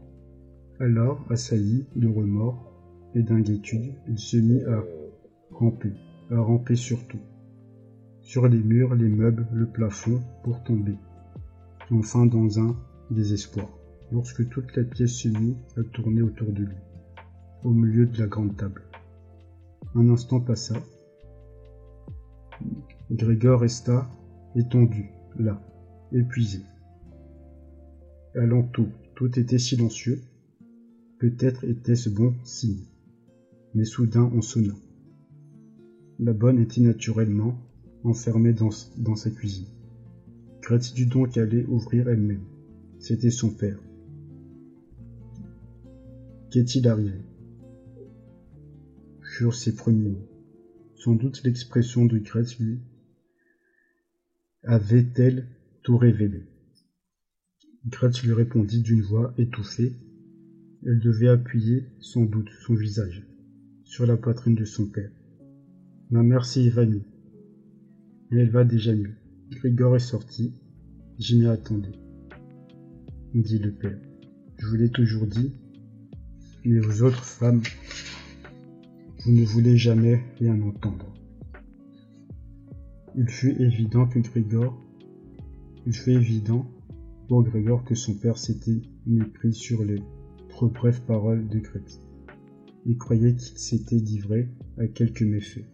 [0.81, 2.73] Alors, assailli de remords
[3.15, 4.83] et d'inquiétude, il se mit à
[5.51, 5.93] ramper,
[6.31, 7.21] à ramper surtout.
[8.21, 10.97] Sur les murs, les meubles, le plafond, pour tomber.
[11.91, 12.77] Enfin dans un
[13.11, 13.69] désespoir,
[14.13, 16.77] lorsque toute la pièce se mit à tourner autour de lui,
[17.65, 18.83] au milieu de la grande table.
[19.95, 20.75] Un instant passa.
[23.11, 24.09] Grégor resta
[24.55, 25.61] étendu, là,
[26.13, 26.61] épuisé.
[28.35, 30.21] Alentour, tout était silencieux.
[31.19, 32.85] Peut-être était-ce bon signe.
[33.75, 34.75] Mais soudain on sonna.
[36.19, 37.55] La bonne était naturellement
[38.05, 39.69] enfermée dans, sa cuisine.
[40.61, 42.45] Gratitude donc aller ouvrir elle-même.
[42.99, 43.79] C'était son père.
[46.51, 47.21] Qu'est-il arrivé?
[49.55, 50.29] Ses premiers mots.
[50.97, 52.81] Sans doute l'expression de Grèce lui
[54.65, 55.47] avait-elle
[55.83, 56.45] tout révélé.
[57.87, 59.93] Gretz lui répondit d'une voix étouffée.
[60.85, 63.27] Elle devait appuyer, sans doute, son visage
[63.85, 65.11] sur la poitrine de son père.
[66.11, 67.07] Ma mère s'est évanouie.
[68.31, 69.15] Mais elle va déjà mieux.
[69.51, 70.53] Grégor est sorti.
[71.19, 71.99] Je m'y attendais.
[73.35, 73.99] Dit le père.
[74.59, 75.53] Je vous l'ai toujours dit.
[76.65, 77.63] Mais vous autres femmes,
[79.33, 81.13] ne voulez jamais rien entendre.
[83.17, 84.81] Il fut évident que Grégor,
[85.87, 86.67] il fut évident
[87.29, 90.01] pour Grégor que son père s'était mépris sur les
[90.49, 92.01] trop brèves paroles de Grete.
[92.87, 94.49] Il croyait qu'il s'était livré
[94.79, 95.67] à quelques méfaits.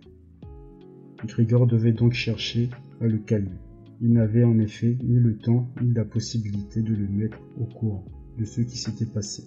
[1.26, 3.58] Grégor devait donc chercher à le calmer.
[4.00, 8.04] Il n'avait en effet ni le temps ni la possibilité de le mettre au courant
[8.38, 9.44] de ce qui s'était passé.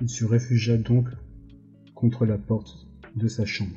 [0.00, 1.08] Il se réfugia donc
[1.94, 3.76] contre la porte de sa chambre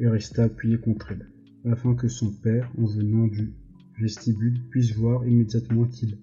[0.00, 1.28] et resta appuyé contre elle
[1.70, 3.52] afin que son père, en venant du
[4.00, 6.18] vestibule, puisse voir immédiatement qu'il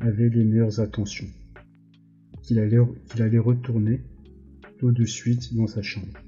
[0.00, 1.28] avait les meilleures attentions,
[2.42, 4.00] qu'il allait, retourner
[4.78, 6.18] tout de suite dans sa chambre,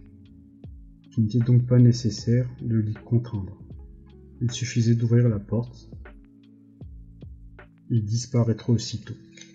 [1.11, 3.61] qu'il n'était donc pas nécessaire de l'y contraindre.
[4.41, 5.91] Il suffisait d'ouvrir la porte
[7.91, 9.15] il disparaîtra aussitôt.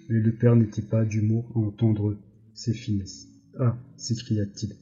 [0.10, 2.18] Mais le père n'était pas d'humour à entendre
[2.54, 3.28] ses finesses.
[3.60, 4.76] Ah s'écria-t-il,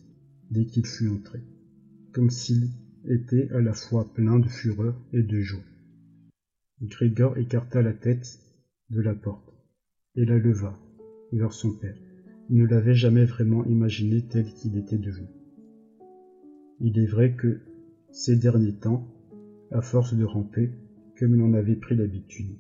[0.50, 1.40] dès qu'il fut entré,
[2.12, 2.70] comme s'il
[3.08, 5.60] était à la fois plein de fureur et de joie.
[6.82, 8.40] Grégor écarta la tête
[8.90, 9.54] de la porte
[10.16, 10.78] et la leva
[11.32, 11.98] vers son père.
[12.50, 15.28] Il ne l'avait jamais vraiment imaginé tel qu'il était devenu.
[16.80, 17.60] Il est vrai que
[18.12, 19.08] ces derniers temps,
[19.72, 20.72] à force de ramper,
[21.20, 22.58] comme il en avait pris l'habitude,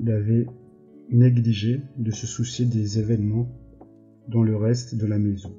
[0.00, 0.46] il avait
[1.10, 3.48] négligé de se soucier des événements
[4.28, 5.54] dans le reste de la maison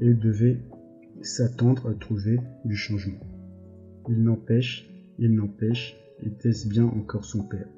[0.00, 0.60] et devait
[1.22, 3.20] s'attendre à trouver du changement.
[4.08, 7.68] Il n'empêche, il n'empêche, était-ce bien encore son père?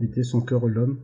[0.00, 0.98] Était-ce encore l'homme,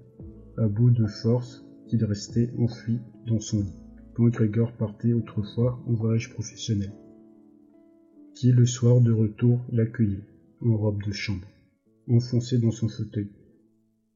[0.56, 3.74] à bout de force, qu'il restait enfui dans son lit,
[4.14, 6.92] quand Grégor partait autrefois en voyage professionnel
[8.34, 10.24] Qui le soir de retour l'accueillait,
[10.60, 11.46] en robe de chambre,
[12.08, 13.30] enfoncé dans son fauteuil,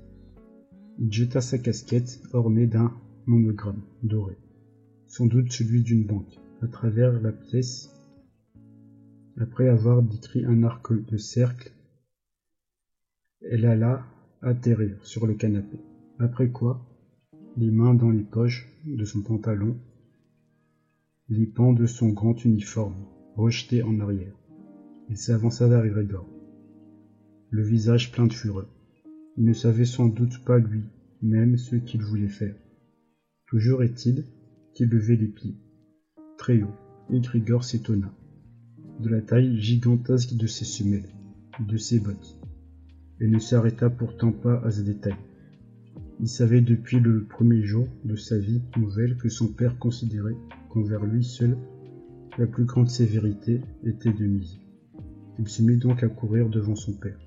[0.99, 2.93] Il jeta sa casquette ornée d'un
[3.27, 4.37] monogramme doré,
[5.07, 7.91] sans doute celui d'une banque, à travers la pièce.
[9.37, 11.73] Après avoir décrit un arc de cercle,
[13.41, 14.07] elle alla
[14.41, 15.79] atterrir sur le canapé.
[16.21, 16.87] Après quoi,
[17.57, 19.77] les mains dans les poches de son pantalon,
[21.29, 23.05] les pans de son grand uniforme
[23.37, 24.37] rejetés en arrière.
[25.09, 26.29] Il s'avança vers Grégor,
[27.51, 28.69] le visage plein de fureur.
[29.37, 32.55] Il ne savait sans doute pas lui-même ce qu'il voulait faire.
[33.47, 34.25] Toujours est-il
[34.75, 35.57] qu'il levait les pieds,
[36.39, 36.75] très haut,
[37.11, 38.13] et Grigor s'étonna
[39.01, 41.09] de la taille gigantesque de ses semelles,
[41.61, 42.41] de ses bottes,
[43.21, 45.17] et ne s'arrêta pourtant pas à ce détail.
[46.21, 50.37] Il savait depuis le premier jour de sa vie nouvelle que son père considérait
[50.71, 51.57] qu'envers lui seul
[52.39, 54.59] la plus grande sévérité était de mise.
[55.39, 57.19] Il se mit donc à courir devant son père,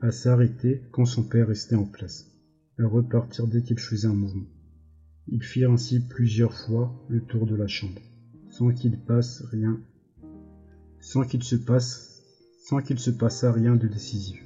[0.00, 2.30] à s'arrêter quand son père restait en place,
[2.78, 4.46] à repartir dès qu'il faisait un mouvement.
[5.26, 8.00] Il fit ainsi plusieurs fois le tour de la chambre,
[8.48, 9.80] sans qu'il passe rien,
[11.00, 12.22] sans qu'il se passe,
[12.64, 14.42] sans qu'il se passât rien de décisif.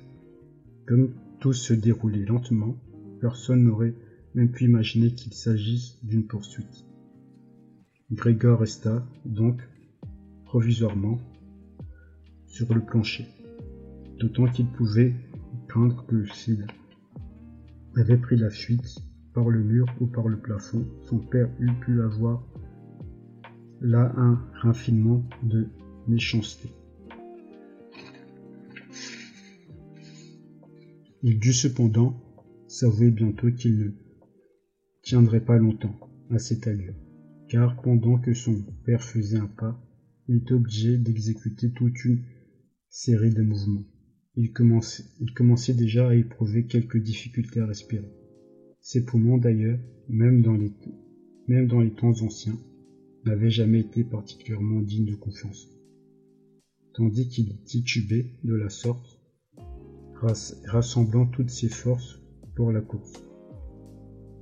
[0.87, 2.77] Comme tout se déroulait lentement,
[3.21, 3.95] personne n'aurait
[4.35, 6.87] même pu imaginer qu'il s'agisse d'une poursuite.
[8.11, 9.61] Grégor resta, donc,
[10.45, 11.19] provisoirement,
[12.47, 13.27] sur le plancher,
[14.19, 15.15] d'autant qu'il pouvait
[16.07, 16.67] que s'il
[17.97, 18.99] avait pris la fuite
[19.33, 22.47] par le mur ou par le plafond, son père eût pu avoir
[23.81, 25.69] là un raffinement de
[26.07, 26.71] méchanceté.
[31.23, 32.21] Il dut cependant
[32.67, 33.91] s'avouer bientôt qu'il ne
[35.03, 35.99] tiendrait pas longtemps
[36.31, 36.95] à cette allure,
[37.49, 39.81] car pendant que son père faisait un pas,
[40.29, 42.23] il était obligé d'exécuter toute une
[42.91, 43.85] série de mouvements.
[44.35, 48.11] Il commençait, déjà à éprouver quelques difficultés à respirer.
[48.81, 49.79] Ses poumons d'ailleurs,
[50.09, 50.73] même dans les,
[51.49, 52.59] même dans les temps anciens,
[53.27, 55.69] n'avaient jamais été particulièrement dignes de confiance.
[56.95, 59.21] Tandis qu'il titubait de la sorte,
[60.65, 62.21] rassemblant toutes ses forces
[62.55, 63.13] pour la course.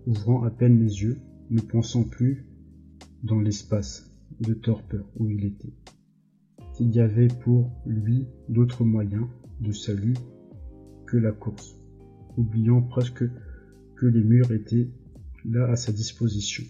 [0.07, 1.19] Ouvrant à peine les yeux,
[1.51, 2.47] ne pensant plus
[3.25, 4.09] dans l'espace
[4.41, 5.75] de torpeur où il était.
[6.75, 9.27] Qu'il y avait pour lui d'autres moyens
[9.61, 10.15] de salut
[11.07, 11.77] que la course,
[12.37, 13.25] oubliant presque
[13.97, 14.89] que les murs étaient
[15.45, 16.65] là à sa disposition.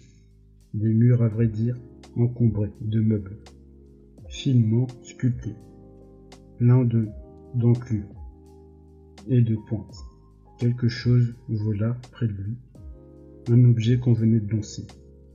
[0.73, 1.77] Des murs, à vrai dire,
[2.17, 3.37] encombrés de meubles,
[4.27, 5.55] finement sculptés,
[6.57, 7.07] pleins de
[9.27, 9.95] et de pointe.
[10.57, 12.57] Quelque chose vola près de lui,
[13.49, 14.87] un objet qu'on venait de lancer,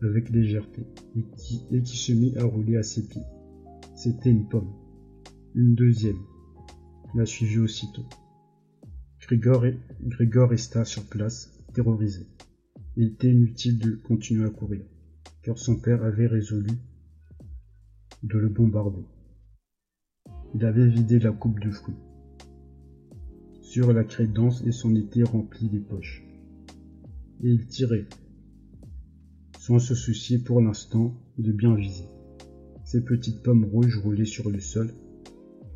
[0.03, 0.87] avec légèreté,
[1.17, 3.23] et qui se mit à rouler à ses pieds.
[3.95, 4.73] C'était une pomme.
[5.55, 6.19] Une deuxième.
[7.17, 8.05] La suivit aussitôt.
[9.23, 9.65] Grégor,
[10.03, 12.27] Grégor resta sur place, terrorisé.
[12.95, 14.83] Il était inutile de continuer à courir,
[15.41, 16.69] car son père avait résolu
[18.23, 19.07] de le bombarder.
[20.55, 21.97] Il avait vidé la coupe de fruits
[23.63, 26.23] sur la crédence et son été rempli des poches.
[27.43, 28.05] Et il tirait,
[29.59, 32.05] sans se soucier pour l'instant de bien viser.
[32.85, 34.93] Ces petites pommes rouges roulaient sur le sol,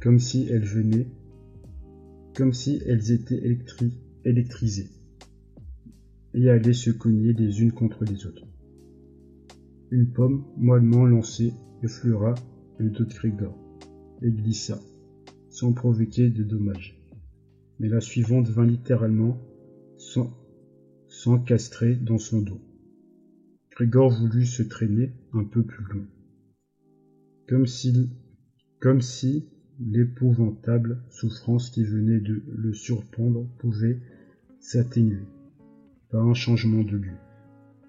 [0.02, 1.08] comme si elles venaient,
[2.40, 3.58] comme si elles étaient
[4.24, 4.88] électrisées,
[6.32, 8.46] et allaient se cogner les unes contre les autres.
[9.90, 12.34] Une pomme mollement lancée effleura
[12.78, 13.54] le dos de Grégor
[14.22, 14.80] et glissa,
[15.50, 16.98] sans provoquer de dommages
[17.78, 19.36] mais la suivante vint littéralement
[21.08, 22.62] s'encastrer dans son dos.
[23.70, 26.06] Grégor voulut se traîner un peu plus loin,
[27.50, 28.10] comme si,
[28.80, 29.50] comme si
[29.80, 33.98] l'épouvantable souffrance qui venait de le surprendre pouvait
[34.60, 35.24] s'atténuer
[36.10, 37.16] par un changement de lieu.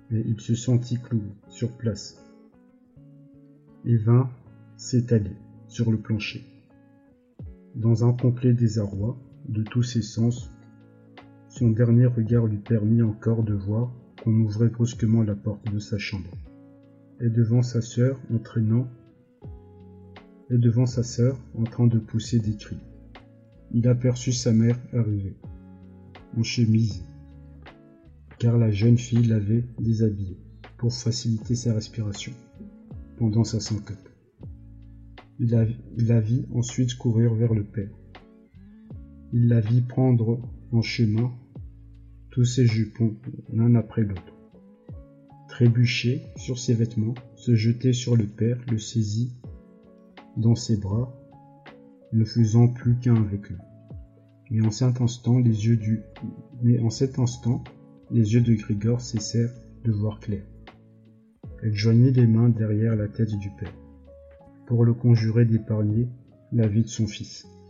[0.09, 2.23] Mais il se sentit cloué sur place
[3.85, 4.29] et vint
[4.77, 5.35] s'étaler
[5.67, 6.45] sur le plancher.
[7.75, 9.17] Dans un complet désarroi
[9.47, 10.51] de tous ses sens,
[11.47, 13.91] son dernier regard lui permit encore de voir
[14.23, 16.31] qu'on ouvrait brusquement la porte de sa chambre.
[17.19, 18.87] Et devant sa sœur entraînant
[20.51, 22.79] et devant sa sœur en train de pousser des cris.
[23.73, 25.37] Il aperçut sa mère arriver,
[26.37, 27.05] en chemise,
[28.37, 30.37] car la jeune fille l'avait déshabillée
[30.77, 32.33] pour faciliter sa respiration
[33.17, 34.09] pendant sa syncope.
[35.39, 35.51] Il
[35.97, 37.89] la, vit ensuite courir vers le père.
[39.31, 40.41] Il la vit prendre
[40.71, 41.31] en chemin
[42.29, 43.15] tous ses jupons
[43.51, 44.35] l'un après l'autre,
[45.47, 49.33] trébucher sur ses vêtements, se jeter sur le père, le saisit
[50.37, 51.13] dans ses bras,
[52.13, 53.57] ne faisant plus qu'un avec lui.
[54.49, 56.03] Mais en cet instant, les yeux
[56.81, 57.63] en cet instant,
[58.11, 59.53] les yeux de Grigor cessèrent
[59.83, 60.43] de voir clair.
[61.63, 63.73] Elle joignit les mains derrière la tête du père,
[64.67, 66.09] pour le conjurer d'épargner
[66.51, 67.47] la vie de son fils.